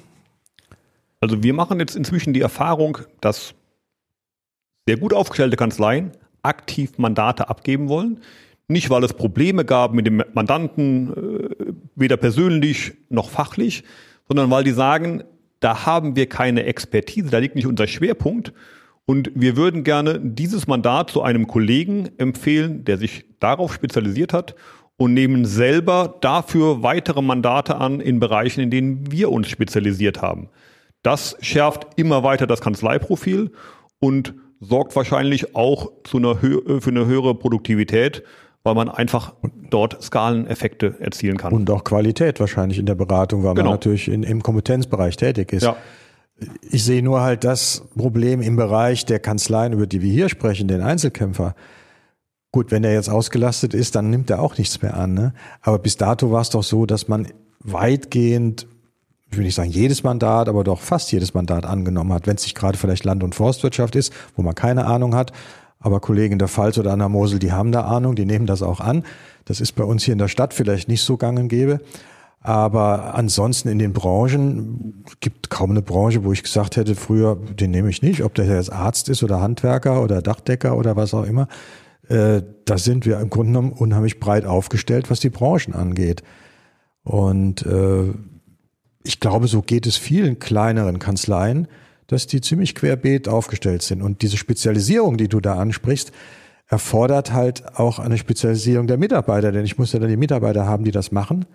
Also 1.20 1.44
wir 1.44 1.54
machen 1.54 1.80
jetzt 1.80 1.96
inzwischen 1.96 2.34
die 2.34 2.42
Erfahrung, 2.42 2.98
dass 3.22 3.54
sehr 4.88 4.98
gut 4.98 5.14
aufgestellte 5.14 5.56
Kanzleien 5.56 6.12
aktiv 6.42 6.98
Mandate 6.98 7.50
abgeben 7.50 7.88
wollen. 7.88 8.20
Nicht, 8.68 8.90
weil 8.90 9.04
es 9.04 9.14
Probleme 9.14 9.66
gab 9.66 9.94
mit 9.94 10.08
dem 10.08 10.24
Mandanten, 10.34 11.14
äh, 11.14 11.74
weder 11.96 12.18
persönlich 12.18 12.94
noch 13.10 13.30
fachlich, 13.30 13.84
sondern 14.28 14.50
weil 14.50 14.64
die 14.64 14.72
sagen, 14.72 15.24
da 15.60 15.86
haben 15.86 16.16
wir 16.16 16.28
keine 16.28 16.64
Expertise, 16.64 17.30
da 17.30 17.38
liegt 17.38 17.56
nicht 17.56 17.68
unser 17.68 17.88
Schwerpunkt. 17.88 18.54
Und 19.06 19.32
wir 19.36 19.58
würden 19.58 19.84
gerne 19.84 20.20
dieses 20.20 20.68
Mandat 20.68 21.10
zu 21.10 21.22
einem 21.22 21.48
Kollegen 21.48 22.10
empfehlen, 22.18 22.86
der 22.86 22.98
sich 22.98 23.26
darauf 23.40 23.74
spezialisiert 23.74 24.34
hat 24.34 24.56
und 24.98 25.14
nehmen 25.14 25.46
selber 25.46 26.16
dafür 26.22 26.84
weitere 26.84 27.22
Mandate 27.22 27.76
an 27.76 28.00
in 28.00 28.20
Bereichen, 28.20 28.62
in 28.62 28.72
denen 28.72 29.12
wir 29.12 29.32
uns 29.32 29.50
spezialisiert 29.50 30.22
haben. 30.22 30.50
Das 31.02 31.36
schärft 31.42 31.88
immer 31.98 32.24
weiter 32.24 32.48
das 32.48 32.62
Kanzleiprofil 32.62 33.52
und 34.00 34.34
sorgt 34.62 34.96
wahrscheinlich 34.96 35.56
auch 35.56 35.92
zu 36.06 36.18
einer 36.18 36.42
Hö 36.42 36.80
für 36.80 36.90
eine 36.90 37.06
höhere 37.06 37.36
Produktivität, 37.36 38.24
weil 38.64 38.76
man 38.76 38.90
einfach 38.90 39.34
dort 39.70 40.02
Skaleneffekte 40.02 40.96
erzielen 41.00 41.38
kann. 41.38 41.54
Und 41.54 41.70
auch 41.70 41.84
Qualität 41.84 42.40
wahrscheinlich 42.40 42.80
in 42.80 42.86
der 42.86 42.96
Beratung, 42.96 43.44
weil 43.44 43.54
genau. 43.54 43.70
man 43.70 43.74
natürlich 43.74 44.08
in, 44.08 44.24
im 44.24 44.42
Kompetenzbereich 44.42 45.18
tätig 45.18 45.52
ist. 45.54 45.64
Ja. 45.64 45.76
Ich 46.62 46.84
sehe 46.84 47.04
nur 47.04 47.22
halt 47.22 47.44
das 47.44 47.84
Problem 47.96 48.42
im 48.42 48.56
Bereich 48.56 49.06
der 49.06 49.20
Kanzleien, 49.20 49.74
über 49.74 49.86
die 49.86 50.02
wir 50.02 50.12
hier 50.12 50.30
sprechen, 50.30 50.68
den 50.68 50.82
Einzelkämpfer. 50.82 51.56
Gut, 52.52 52.72
wenn 52.72 52.84
er 52.84 52.94
jetzt 52.94 53.10
ausgelastet 53.10 53.74
ist, 53.74 53.96
dann 53.96 54.10
nimmt 54.10 54.30
er 54.30 54.42
auch 54.42 54.58
nichts 54.58 54.82
mehr 54.82 54.96
an. 54.96 55.14
Ne? 55.14 55.34
Aber 55.62 55.80
bis 55.80 55.98
dato 55.98 56.32
war 56.32 56.42
es 56.42 56.50
doch 56.50 56.64
so, 56.64 56.86
dass 56.86 57.08
man 57.08 57.28
weitgehend, 57.60 58.68
ich 59.30 59.38
will 59.38 59.46
nicht 59.46 59.56
sagen 59.56 59.72
jedes 59.72 60.04
Mandat, 60.04 60.48
aber 60.48 60.64
doch 60.64 60.80
fast 60.80 61.12
jedes 61.12 61.34
Mandat 61.34 61.66
angenommen 61.66 62.14
hat, 62.14 62.28
wenn 62.28 62.36
es 62.36 62.44
nicht 62.44 62.56
gerade 62.56 62.78
vielleicht 62.78 63.06
Land- 63.06 63.24
und 63.24 63.36
Forstwirtschaft 63.36 63.96
ist, 63.96 64.14
wo 64.36 64.42
man 64.42 64.56
keine 64.56 64.86
Ahnung 64.86 65.16
hat. 65.16 65.32
Aber 65.84 66.00
Kollegen 66.00 66.40
der 66.40 66.48
Pfalz 66.48 66.78
oder 66.78 66.94
an 66.94 67.00
der 67.00 67.10
Mosel, 67.10 67.40
die 67.40 67.52
haben 67.52 67.74
da 67.74 67.82
Ahnung, 67.82 68.16
die 68.16 68.26
nehmen 68.26 68.48
das 68.48 68.64
auch 68.64 68.80
an. 68.80 69.04
Das 69.44 69.60
ist 69.60 69.74
bei 69.74 69.84
uns 69.84 70.04
hier 70.04 70.14
in 70.14 70.18
der 70.18 70.30
Stadt 70.30 70.54
vielleicht 70.54 70.88
nicht 70.88 71.04
so 71.04 71.18
gang 71.18 71.38
und 71.38 71.50
gäbe. 71.50 71.82
Aber 72.40 73.16
ansonsten 73.16 73.68
in 73.68 73.80
den 73.80 73.94
Branchen 73.94 75.04
gibt 75.20 75.50
kaum 75.50 75.72
eine 75.72 75.82
Branche, 75.82 76.24
wo 76.24 76.32
ich 76.32 76.42
gesagt 76.42 76.78
hätte, 76.78 76.96
früher, 76.96 77.36
den 77.36 77.72
nehme 77.72 77.90
ich 77.90 78.02
nicht, 78.02 78.24
ob 78.24 78.34
der 78.34 78.46
jetzt 78.46 78.72
Arzt 78.72 79.10
ist 79.10 79.24
oder 79.24 79.42
Handwerker 79.42 80.02
oder 80.02 80.22
Dachdecker 80.22 80.78
oder 80.78 80.96
was 80.96 81.14
auch 81.14 81.26
immer. 81.26 81.48
Äh, 82.08 82.42
da 82.66 82.78
sind 82.78 83.06
wir 83.06 83.20
im 83.20 83.30
Grunde 83.30 83.52
genommen 83.52 83.74
unheimlich 83.74 84.20
breit 84.20 84.46
aufgestellt, 84.46 85.10
was 85.10 85.20
die 85.20 85.30
Branchen 85.30 85.74
angeht. 85.74 86.24
Und 87.04 87.66
äh, 87.66 88.14
ich 89.04 89.20
glaube, 89.20 89.48
so 89.48 89.62
geht 89.62 89.86
es 89.86 89.98
vielen 89.98 90.40
kleineren 90.40 91.00
Kanzleien, 91.00 91.68
dass 92.14 92.28
die 92.28 92.42
ziemlich 92.42 92.76
querbeet 92.76 93.28
aufgestellt 93.28 93.82
sind. 93.82 94.02
Und 94.02 94.22
diese 94.22 94.38
Spezialisierung, 94.38 95.18
die 95.18 95.28
du 95.28 95.40
da 95.40 95.56
ansprichst, 95.56 96.12
erfordert 96.68 97.34
halt 97.34 97.78
auch 97.78 98.00
eine 98.00 98.18
Spezialisierung 98.18 98.88
der 98.88 98.98
Mitarbeiter, 98.98 99.52
denn 99.52 99.66
ich 99.66 99.78
muss 99.78 99.94
ja 99.94 100.00
dann 100.00 100.10
die 100.10 100.18
Mitarbeiter 100.18 100.66
haben, 100.66 100.86
die 100.86 100.92
das 100.92 101.12
machen. 101.12 101.46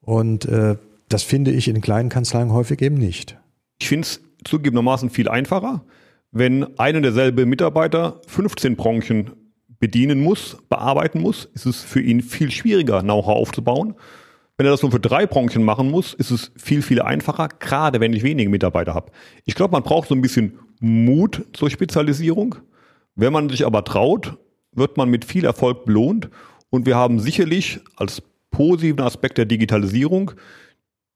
Und 0.00 0.46
äh, 0.46 0.76
das 1.08 1.22
finde 1.22 1.50
ich 1.50 1.68
in 1.68 1.80
kleinen 1.80 2.08
Kanzleien 2.08 2.52
häufig 2.52 2.80
eben 2.80 2.96
nicht. 2.96 3.36
Ich 3.80 3.88
finde 3.88 4.06
es 4.06 4.20
zugegebenermaßen 4.44 5.10
viel 5.10 5.28
einfacher, 5.28 5.84
wenn 6.30 6.78
ein 6.78 6.96
und 6.96 7.02
derselbe 7.02 7.46
Mitarbeiter 7.46 8.20
15 8.26 8.76
Branchen 8.76 9.30
bedienen 9.78 10.20
muss, 10.20 10.58
bearbeiten 10.68 11.20
muss, 11.20 11.44
ist 11.54 11.66
es 11.66 11.82
für 11.82 12.00
ihn 12.00 12.20
viel 12.20 12.50
schwieriger, 12.50 13.02
Know-how 13.02 13.36
aufzubauen. 13.36 13.94
Wenn 14.58 14.66
er 14.66 14.72
das 14.72 14.82
nur 14.82 14.90
für 14.90 14.98
drei 14.98 15.24
Branchen 15.24 15.62
machen 15.62 15.88
muss, 15.88 16.14
ist 16.14 16.32
es 16.32 16.50
viel, 16.56 16.82
viel 16.82 17.00
einfacher, 17.00 17.48
gerade 17.60 18.00
wenn 18.00 18.12
ich 18.12 18.24
wenige 18.24 18.50
Mitarbeiter 18.50 18.92
habe. 18.92 19.12
Ich 19.44 19.54
glaube, 19.54 19.70
man 19.70 19.84
braucht 19.84 20.08
so 20.08 20.16
ein 20.16 20.20
bisschen 20.20 20.58
Mut 20.80 21.46
zur 21.52 21.70
Spezialisierung. 21.70 22.56
Wenn 23.14 23.32
man 23.32 23.48
sich 23.48 23.64
aber 23.64 23.84
traut, 23.84 24.36
wird 24.72 24.96
man 24.96 25.10
mit 25.10 25.24
viel 25.24 25.44
Erfolg 25.44 25.84
belohnt. 25.84 26.28
Und 26.70 26.86
wir 26.86 26.96
haben 26.96 27.20
sicherlich 27.20 27.78
als 27.96 28.20
positiven 28.50 29.00
Aspekt 29.00 29.38
der 29.38 29.44
Digitalisierung 29.44 30.32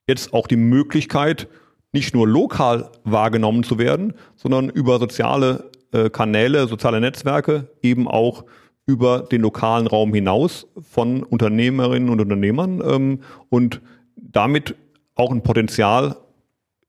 jetzt 0.06 0.32
auch 0.32 0.46
die 0.46 0.56
Möglichkeit, 0.56 1.48
nicht 1.92 2.14
nur 2.14 2.28
lokal 2.28 2.90
wahrgenommen 3.02 3.64
zu 3.64 3.76
werden, 3.76 4.14
sondern 4.36 4.68
über 4.68 5.00
soziale 5.00 5.70
äh, 5.92 6.10
Kanäle, 6.10 6.68
soziale 6.68 7.00
Netzwerke 7.00 7.68
eben 7.82 8.06
auch 8.06 8.44
über 8.86 9.22
den 9.22 9.42
lokalen 9.42 9.86
Raum 9.86 10.12
hinaus 10.12 10.66
von 10.80 11.22
Unternehmerinnen 11.22 12.08
und 12.08 12.20
Unternehmern 12.20 12.82
ähm, 12.84 13.20
und 13.48 13.80
damit 14.16 14.74
auch 15.14 15.30
ein 15.30 15.42
Potenzial, 15.42 16.16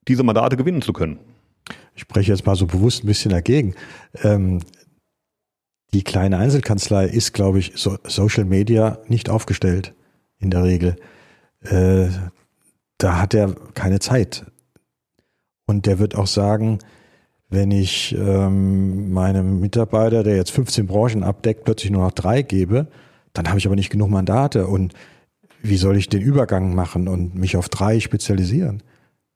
diese 0.08 0.24
Mandate 0.24 0.58
gewinnen 0.58 0.82
zu 0.82 0.94
können. 0.94 1.20
Ich 1.96 2.02
spreche 2.02 2.32
jetzt 2.32 2.46
mal 2.46 2.56
so 2.56 2.66
bewusst 2.66 3.04
ein 3.04 3.08
bisschen 3.08 3.32
dagegen. 3.32 3.76
Ähm, 4.24 4.60
die 5.94 6.04
kleine 6.04 6.38
Einzelkanzlei 6.38 7.06
ist, 7.06 7.34
glaube 7.34 7.60
ich, 7.60 7.74
so 7.76 7.98
Social 8.04 8.46
Media 8.46 8.98
nicht 9.08 9.30
aufgestellt 9.30 9.94
in 10.40 10.50
der 10.50 10.64
Regel. 10.64 10.96
Äh, 11.62 12.08
da 12.98 13.22
hat 13.22 13.34
er 13.34 13.54
keine 13.76 14.00
Zeit. 14.00 14.46
Und 15.68 15.86
der 15.86 16.00
wird 16.00 16.16
auch 16.16 16.28
sagen, 16.28 16.80
wenn 17.54 17.72
ich 17.72 18.16
ähm, 18.18 19.14
meinem 19.14 19.60
Mitarbeiter, 19.60 20.24
der 20.24 20.36
jetzt 20.36 20.52
15 20.52 20.88
Branchen 20.88 21.24
abdeckt, 21.24 21.64
plötzlich 21.64 21.92
nur 21.92 22.04
noch 22.04 22.12
drei 22.12 22.42
gebe, 22.42 22.88
dann 23.32 23.48
habe 23.48 23.60
ich 23.60 23.66
aber 23.66 23.76
nicht 23.76 23.90
genug 23.90 24.10
Mandate. 24.10 24.68
Und 24.68 24.94
wie 25.62 25.78
soll 25.78 25.96
ich 25.96 26.10
den 26.10 26.22
Übergang 26.22 26.76
machen 26.76 27.08
und 27.08 27.36
mich 27.36 27.56
auf 27.56 27.70
drei 27.70 28.00
spezialisieren? 28.00 28.84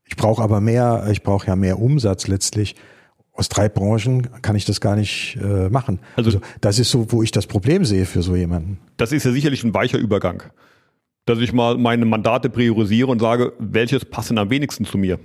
Ich 0.06 0.16
brauche 0.16 0.42
aber 0.42 0.62
mehr, 0.62 1.08
ich 1.12 1.24
brauche 1.24 1.48
ja 1.48 1.56
mehr 1.56 1.80
Umsatz 1.80 2.28
letztlich. 2.28 2.76
Aus 3.34 3.50
drei 3.50 3.70
Branchen 3.70 4.42
kann 4.42 4.56
ich 4.56 4.66
das 4.66 4.82
gar 4.82 4.96
nicht 4.96 5.38
äh, 5.42 5.70
machen. 5.70 6.00
Also, 6.16 6.30
also 6.30 6.42
das 6.60 6.80
ist 6.80 6.90
so, 6.90 7.12
wo 7.12 7.22
ich 7.22 7.32
das 7.32 7.46
Problem 7.46 7.86
sehe 7.86 8.06
für 8.06 8.24
so 8.24 8.36
jemanden. 8.36 8.80
Das 8.98 9.12
ist 9.12 9.26
ja 9.26 9.32
sicherlich 9.32 9.64
ein 9.64 9.74
weicher 9.74 10.00
Übergang 10.00 10.44
dass 11.28 11.40
ich 11.40 11.54
mal 11.54 11.78
meine 11.78 12.06
Mandate 12.06 12.50
priorisiere 12.50 13.12
und 13.12 13.20
sage, 13.20 13.52
welches 13.60 14.06
passt 14.06 14.30
denn 14.30 14.38
am 14.38 14.50
wenigsten 14.50 14.86
zu 14.86 14.98
mir? 14.98 15.20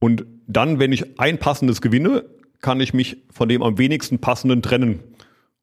Und 0.00 0.26
dann, 0.46 0.78
wenn 0.78 0.92
ich 0.92 1.18
ein 1.18 1.38
passendes 1.38 1.80
gewinne, 1.80 2.24
kann 2.60 2.80
ich 2.80 2.94
mich 2.94 3.18
von 3.30 3.48
dem 3.48 3.62
am 3.62 3.78
wenigsten 3.78 4.18
passenden 4.18 4.62
trennen. 4.62 5.00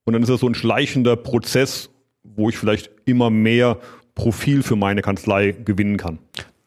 Und 0.04 0.14
dann 0.14 0.22
ist 0.22 0.30
das 0.30 0.42
so 0.42 0.48
ein 0.48 0.56
schleichender 0.56 1.16
Prozess, 1.16 1.90
wo 2.24 2.50
ich 2.50 2.58
vielleicht 2.58 2.92
immer 3.06 3.30
mehr 3.30 3.80
Profil 4.16 4.64
für 4.64 4.76
meine 4.76 5.02
Kanzlei 5.02 5.52
gewinnen 5.52 5.98
kann. 5.98 6.20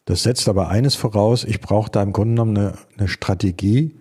Das 0.05 0.23
setzt 0.23 0.47
aber 0.49 0.69
eines 0.69 0.95
voraus, 0.95 1.43
ich 1.43 1.61
brauche 1.61 1.89
da 1.89 2.03
im 2.03 2.13
Grunde 2.13 2.35
genommen 2.35 2.57
eine, 2.57 2.73
eine 2.97 3.07
Strategie, 3.07 3.95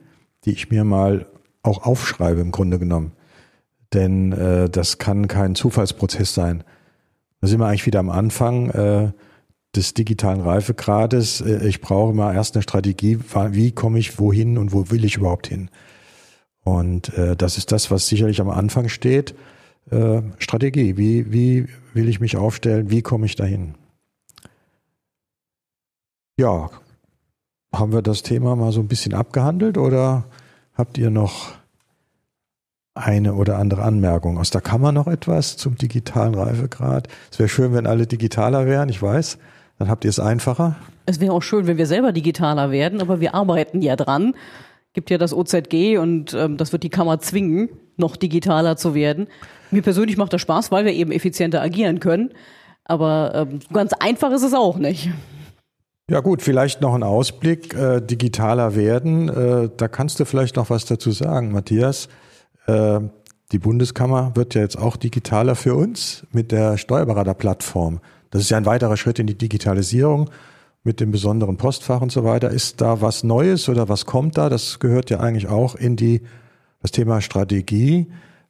die 0.44 0.52
ich 0.52 0.70
mir 0.70 0.84
mal 0.84 1.26
auch 1.62 1.84
aufschreibe 1.86 2.40
im 2.40 2.52
Grunde 2.52 2.78
genommen. 2.78 3.12
Denn 3.92 4.32
äh, 4.32 4.68
das 4.68 4.98
kann 4.98 5.28
kein 5.28 5.54
Zufallsprozess 5.54 6.34
sein. 6.34 6.64
Da 7.40 7.46
sind 7.46 7.60
wir 7.60 7.66
eigentlich 7.66 7.86
wieder 7.86 8.00
am 8.00 8.10
Anfang 8.10 8.70
äh, 8.70 9.12
des 9.76 9.94
digitalen 9.94 10.40
Reifegrades. 10.40 11.40
Äh, 11.40 11.66
ich 11.68 11.80
brauche 11.80 12.12
immer 12.12 12.32
erst 12.32 12.56
eine 12.56 12.62
Strategie, 12.62 13.18
wie 13.50 13.72
komme 13.72 13.98
ich 13.98 14.18
wohin 14.18 14.58
und 14.58 14.72
wo 14.72 14.90
will 14.90 15.04
ich 15.04 15.16
überhaupt 15.16 15.48
hin. 15.48 15.70
Und 16.64 17.12
äh, 17.14 17.36
das 17.36 17.58
ist 17.58 17.72
das, 17.72 17.90
was 17.90 18.08
sicherlich 18.08 18.40
am 18.40 18.50
Anfang 18.50 18.88
steht. 18.88 19.34
Äh, 19.90 20.22
Strategie, 20.38 20.96
wie, 20.96 21.30
wie 21.30 21.66
will 21.92 22.08
ich 22.08 22.20
mich 22.20 22.36
aufstellen, 22.36 22.90
wie 22.90 23.02
komme 23.02 23.26
ich 23.26 23.36
dahin? 23.36 23.74
Ja, 26.36 26.70
haben 27.72 27.92
wir 27.92 28.02
das 28.02 28.22
Thema 28.22 28.56
mal 28.56 28.72
so 28.72 28.80
ein 28.80 28.88
bisschen 28.88 29.14
abgehandelt 29.14 29.78
oder 29.78 30.24
habt 30.74 30.98
ihr 30.98 31.10
noch 31.10 31.52
eine 32.94 33.34
oder 33.34 33.58
andere 33.58 33.82
Anmerkung. 33.82 34.38
Aus 34.38 34.50
der 34.50 34.60
Kammer 34.60 34.92
noch 34.92 35.06
etwas 35.06 35.56
zum 35.56 35.76
digitalen 35.76 36.34
Reifegrad. 36.34 37.08
Es 37.30 37.38
wäre 37.38 37.48
schön, 37.48 37.72
wenn 37.74 37.86
alle 37.86 38.06
digitaler 38.06 38.66
wären, 38.66 38.88
ich 38.88 39.02
weiß. 39.02 39.38
Dann 39.78 39.88
habt 39.88 40.04
ihr 40.04 40.10
es 40.10 40.20
einfacher. 40.20 40.76
Es 41.06 41.20
wäre 41.20 41.32
auch 41.32 41.42
schön, 41.42 41.66
wenn 41.66 41.76
wir 41.76 41.86
selber 41.86 42.12
digitaler 42.12 42.70
werden, 42.70 43.00
aber 43.00 43.20
wir 43.20 43.34
arbeiten 43.34 43.82
ja 43.82 43.96
dran. 43.96 44.34
Gibt 44.92 45.10
ja 45.10 45.18
das 45.18 45.34
OZG 45.34 45.98
und 45.98 46.34
ähm, 46.34 46.56
das 46.56 46.72
wird 46.72 46.84
die 46.84 46.90
Kammer 46.90 47.18
zwingen, 47.18 47.68
noch 47.96 48.16
digitaler 48.16 48.76
zu 48.76 48.94
werden. 48.94 49.26
Mir 49.70 49.82
persönlich 49.82 50.16
macht 50.16 50.32
das 50.32 50.40
Spaß, 50.40 50.70
weil 50.70 50.84
wir 50.84 50.92
eben 50.92 51.10
effizienter 51.10 51.60
agieren 51.60 51.98
können. 51.98 52.30
Aber 52.84 53.32
ähm, 53.34 53.60
ganz 53.72 53.92
einfach 53.94 54.30
ist 54.30 54.44
es 54.44 54.54
auch 54.54 54.76
nicht. 54.76 55.10
Ja 56.08 56.20
gut, 56.20 56.42
vielleicht 56.42 56.82
noch 56.82 56.94
ein 56.94 57.02
Ausblick, 57.02 57.74
äh, 57.74 58.00
digitaler 58.00 58.76
werden. 58.76 59.28
Äh, 59.28 59.70
da 59.74 59.88
kannst 59.88 60.20
du 60.20 60.26
vielleicht 60.26 60.56
noch 60.56 60.70
was 60.70 60.84
dazu 60.84 61.10
sagen, 61.10 61.50
Matthias. 61.50 62.08
Äh, 62.66 63.00
die 63.52 63.58
Bundeskammer 63.58 64.32
wird 64.34 64.54
ja 64.54 64.60
jetzt 64.60 64.76
auch 64.76 64.96
digitaler 64.96 65.54
für 65.54 65.74
uns 65.74 66.26
mit 66.30 66.52
der 66.52 66.76
Steuerberaterplattform. 66.76 68.00
Das 68.34 68.42
ist 68.42 68.50
ja 68.50 68.56
ein 68.56 68.66
weiterer 68.66 68.96
Schritt 68.96 69.20
in 69.20 69.28
die 69.28 69.38
Digitalisierung 69.38 70.28
mit 70.82 70.98
dem 70.98 71.12
besonderen 71.12 71.56
Postfach 71.56 72.00
und 72.00 72.10
so 72.10 72.24
weiter. 72.24 72.50
Ist 72.50 72.80
da 72.80 73.00
was 73.00 73.22
Neues 73.22 73.68
oder 73.68 73.88
was 73.88 74.06
kommt 74.06 74.36
da? 74.36 74.48
Das 74.48 74.80
gehört 74.80 75.08
ja 75.08 75.20
eigentlich 75.20 75.46
auch 75.46 75.76
in 75.76 75.94
die, 75.94 76.20
das 76.82 76.90
Thema 76.90 77.20
Strategie. 77.20 78.08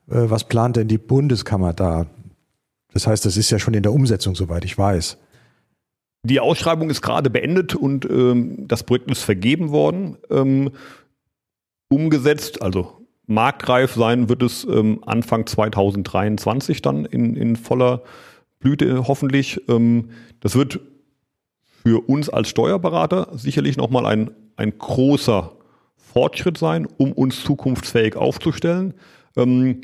Äh, 0.09 0.31
was 0.31 0.45
plant 0.45 0.77
denn 0.77 0.89
die 0.89 0.97
Bundeskammer 0.97 1.75
da? 1.75 2.07
Das 2.95 3.07
heißt, 3.07 3.27
das 3.27 3.37
ist 3.37 3.51
ja 3.51 3.59
schon 3.59 3.75
in 3.75 3.83
der 3.83 3.93
Umsetzung, 3.93 4.35
soweit 4.35 4.65
ich 4.65 4.79
weiß. 4.79 5.19
Die 6.23 6.41
Ausschreibung 6.41 6.89
ist 6.89 7.03
gerade 7.03 7.29
beendet 7.29 7.75
und 7.75 8.07
ähm, 8.07 8.67
das 8.67 8.85
Projekt 8.85 9.11
ist 9.11 9.23
vergeben 9.23 9.71
worden. 9.71 10.17
Ähm, 10.31 10.71
umgesetzt, 11.91 12.63
also 12.63 13.07
marktreif 13.27 13.93
sein 13.93 14.31
wird 14.31 14.43
es 14.43 14.65
ähm, 14.65 15.01
Anfang 15.05 15.47
2023 15.47 16.81
dann 16.81 17.05
in, 17.05 17.37
in 17.37 17.57
voller 17.57 18.03
Blüte 18.65 19.07
hoffentlich. 19.07 19.61
Ähm, 19.69 20.09
das 20.41 20.57
wird 20.57 20.81
für 21.85 22.09
uns 22.09 22.31
als 22.31 22.49
Steuerberater 22.49 23.29
sicherlich 23.37 23.77
nochmal 23.77 24.07
ein, 24.07 24.31
ein 24.57 24.77
großer 24.79 25.53
Fortschritt 25.97 26.57
sein, 26.57 26.89
um 26.97 27.13
uns 27.13 27.45
zukunftsfähig 27.45 28.17
aufzustellen. 28.17 28.95
Ähm, 29.37 29.83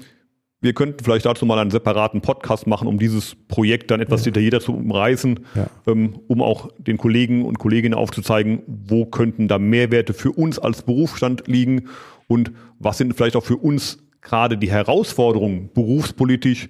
wir 0.63 0.73
könnten 0.73 1.05
vielleicht 1.05 1.27
dazu 1.27 1.45
mal 1.47 1.59
einen 1.59 1.71
separaten 1.71 2.23
Podcast 2.23 2.67
machen, 2.67 2.89
um 2.89 2.99
dieses 2.99 3.35
Projekt 3.35 3.91
dann 3.91 4.01
etwas 4.01 4.23
ja. 4.23 4.31
detaillierter 4.31 4.61
zu 4.61 4.75
umreißen, 4.75 5.41
ja. 5.55 5.67
ähm, 5.87 6.19
um 6.29 6.43
auch 6.43 6.71
den 6.79 6.97
Kollegen 6.97 7.45
und 7.45 7.59
Kolleginnen 7.59 7.95
aufzuzeigen, 7.95 8.63
wo 8.67 9.05
könnten 9.05 9.47
da 9.47 9.59
Mehrwerte 9.59 10.15
für 10.15 10.33
uns 10.33 10.59
als 10.59 10.83
Berufsstand 10.83 11.47
liegen 11.49 11.89
und 12.29 12.53
was 12.79 12.99
sind 12.99 13.15
vielleicht 13.15 13.37
auch 13.37 13.45
für 13.45 13.57
uns 13.57 13.99
gerade 14.23 14.57
die 14.57 14.71
Herausforderungen 14.71 15.71
berufspolitisch 15.75 16.69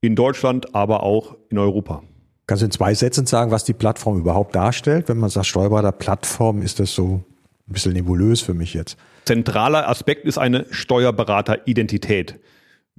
in 0.00 0.16
Deutschland, 0.16 0.74
aber 0.74 1.02
auch 1.02 1.36
in 1.48 1.58
Europa. 1.58 2.02
Kannst 2.46 2.62
du 2.62 2.66
in 2.66 2.72
zwei 2.72 2.94
Sätzen 2.94 3.26
sagen, 3.26 3.50
was 3.50 3.64
die 3.64 3.74
Plattform 3.74 4.18
überhaupt 4.18 4.54
darstellt? 4.54 5.08
Wenn 5.08 5.18
man 5.18 5.30
sagt 5.30 5.46
Steuerberater 5.46 5.92
Plattform, 5.92 6.62
ist 6.62 6.80
das 6.80 6.94
so 6.94 7.22
ein 7.68 7.72
bisschen 7.72 7.92
nebulös 7.92 8.40
für 8.40 8.54
mich 8.54 8.74
jetzt. 8.74 8.96
Zentraler 9.24 9.88
Aspekt 9.88 10.24
ist 10.24 10.38
eine 10.38 10.66
Steuerberateridentität 10.70 12.40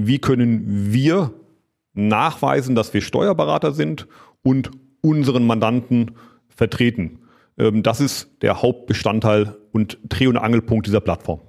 wie 0.08 0.20
können 0.20 0.92
wir 0.94 1.34
nachweisen, 1.94 2.76
dass 2.76 2.94
wir 2.94 3.02
Steuerberater 3.02 3.74
sind 3.74 4.08
und 4.44 4.72
unseren 5.02 5.46
Mandanten 5.46 6.12
vertreten. 6.48 7.20
Ähm, 7.58 7.84
das 7.84 8.00
ist 8.00 8.30
der 8.42 8.62
Hauptbestandteil 8.62 9.58
und 9.72 9.98
Dreh- 10.08 10.28
und 10.28 10.38
Angelpunkt 10.38 10.88
dieser 10.88 11.02
Plattform. 11.02 11.42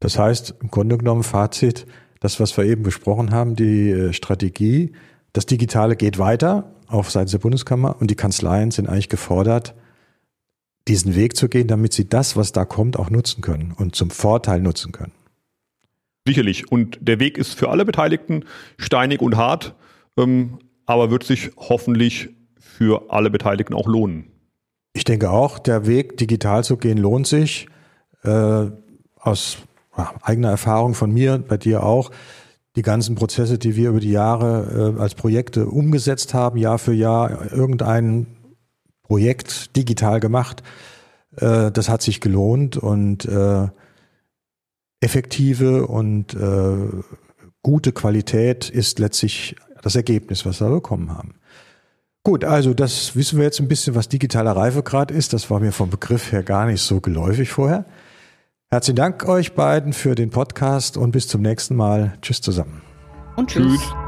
Das 0.00 0.18
heißt, 0.18 0.56
im 0.60 0.68
Grunde 0.68 0.98
genommen 0.98 1.22
Fazit, 1.22 1.86
das, 2.22 2.38
was 2.38 2.56
wir 2.56 2.64
eben 2.64 2.84
besprochen 2.84 3.32
haben, 3.32 3.56
die 3.56 3.90
äh, 3.90 4.12
Strategie, 4.12 4.92
das 5.32 5.44
Digitale 5.44 5.96
geht 5.96 6.18
weiter 6.18 6.72
auf 6.86 7.10
Seiten 7.10 7.30
der 7.30 7.38
Bundeskammer 7.38 7.96
und 8.00 8.10
die 8.10 8.14
Kanzleien 8.14 8.70
sind 8.70 8.88
eigentlich 8.88 9.08
gefordert, 9.08 9.74
diesen 10.86 11.16
Weg 11.16 11.36
zu 11.36 11.48
gehen, 11.48 11.66
damit 11.66 11.92
sie 11.92 12.08
das, 12.08 12.36
was 12.36 12.52
da 12.52 12.64
kommt, 12.64 12.96
auch 12.96 13.10
nutzen 13.10 13.40
können 13.40 13.74
und 13.76 13.96
zum 13.96 14.10
Vorteil 14.10 14.60
nutzen 14.60 14.92
können. 14.92 15.12
Sicherlich. 16.24 16.70
Und 16.70 16.98
der 17.00 17.18
Weg 17.18 17.38
ist 17.38 17.54
für 17.54 17.70
alle 17.70 17.84
Beteiligten 17.84 18.44
steinig 18.78 19.20
und 19.20 19.36
hart, 19.36 19.74
ähm, 20.16 20.60
aber 20.86 21.10
wird 21.10 21.24
sich 21.24 21.50
hoffentlich 21.56 22.28
für 22.60 23.10
alle 23.10 23.30
Beteiligten 23.30 23.74
auch 23.74 23.88
lohnen. 23.88 24.26
Ich 24.92 25.02
denke 25.02 25.30
auch, 25.30 25.58
der 25.58 25.86
Weg 25.86 26.18
digital 26.18 26.62
zu 26.62 26.76
gehen 26.76 26.98
lohnt 26.98 27.26
sich. 27.26 27.66
Äh, 28.22 28.66
aus 29.16 29.58
eigener 30.22 30.50
Erfahrung 30.50 30.94
von 30.94 31.12
mir, 31.12 31.38
bei 31.38 31.56
dir 31.56 31.82
auch. 31.84 32.10
Die 32.76 32.82
ganzen 32.82 33.14
Prozesse, 33.14 33.58
die 33.58 33.76
wir 33.76 33.90
über 33.90 34.00
die 34.00 34.10
Jahre 34.10 34.94
äh, 34.96 35.00
als 35.00 35.14
Projekte 35.14 35.66
umgesetzt 35.66 36.32
haben, 36.32 36.56
Jahr 36.56 36.78
für 36.78 36.94
Jahr 36.94 37.52
irgendein 37.52 38.26
Projekt 39.02 39.76
digital 39.76 40.20
gemacht, 40.20 40.62
äh, 41.36 41.70
das 41.70 41.88
hat 41.88 42.02
sich 42.02 42.20
gelohnt 42.20 42.76
und 42.76 43.26
äh, 43.26 43.68
effektive 45.00 45.86
und 45.86 46.32
äh, 46.34 46.76
gute 47.62 47.92
Qualität 47.92 48.70
ist 48.70 48.98
letztlich 48.98 49.56
das 49.82 49.96
Ergebnis, 49.96 50.46
was 50.46 50.60
wir 50.60 50.70
bekommen 50.70 51.10
haben. 51.10 51.34
Gut, 52.24 52.44
also 52.44 52.72
das 52.72 53.16
wissen 53.16 53.38
wir 53.38 53.44
jetzt 53.44 53.60
ein 53.60 53.66
bisschen, 53.66 53.96
was 53.96 54.08
digitaler 54.08 54.52
Reifegrad 54.52 55.10
ist. 55.10 55.32
Das 55.32 55.50
war 55.50 55.58
mir 55.58 55.72
vom 55.72 55.90
Begriff 55.90 56.30
her 56.30 56.44
gar 56.44 56.66
nicht 56.66 56.80
so 56.80 57.00
geläufig 57.00 57.50
vorher. 57.50 57.84
Herzlichen 58.72 58.96
Dank 58.96 59.28
euch 59.28 59.52
beiden 59.52 59.92
für 59.92 60.14
den 60.14 60.30
Podcast 60.30 60.96
und 60.96 61.10
bis 61.10 61.28
zum 61.28 61.42
nächsten 61.42 61.76
Mal. 61.76 62.14
Tschüss 62.22 62.40
zusammen. 62.40 62.80
Und 63.36 63.50
tschüss. 63.50 63.78
tschüss. 63.78 64.01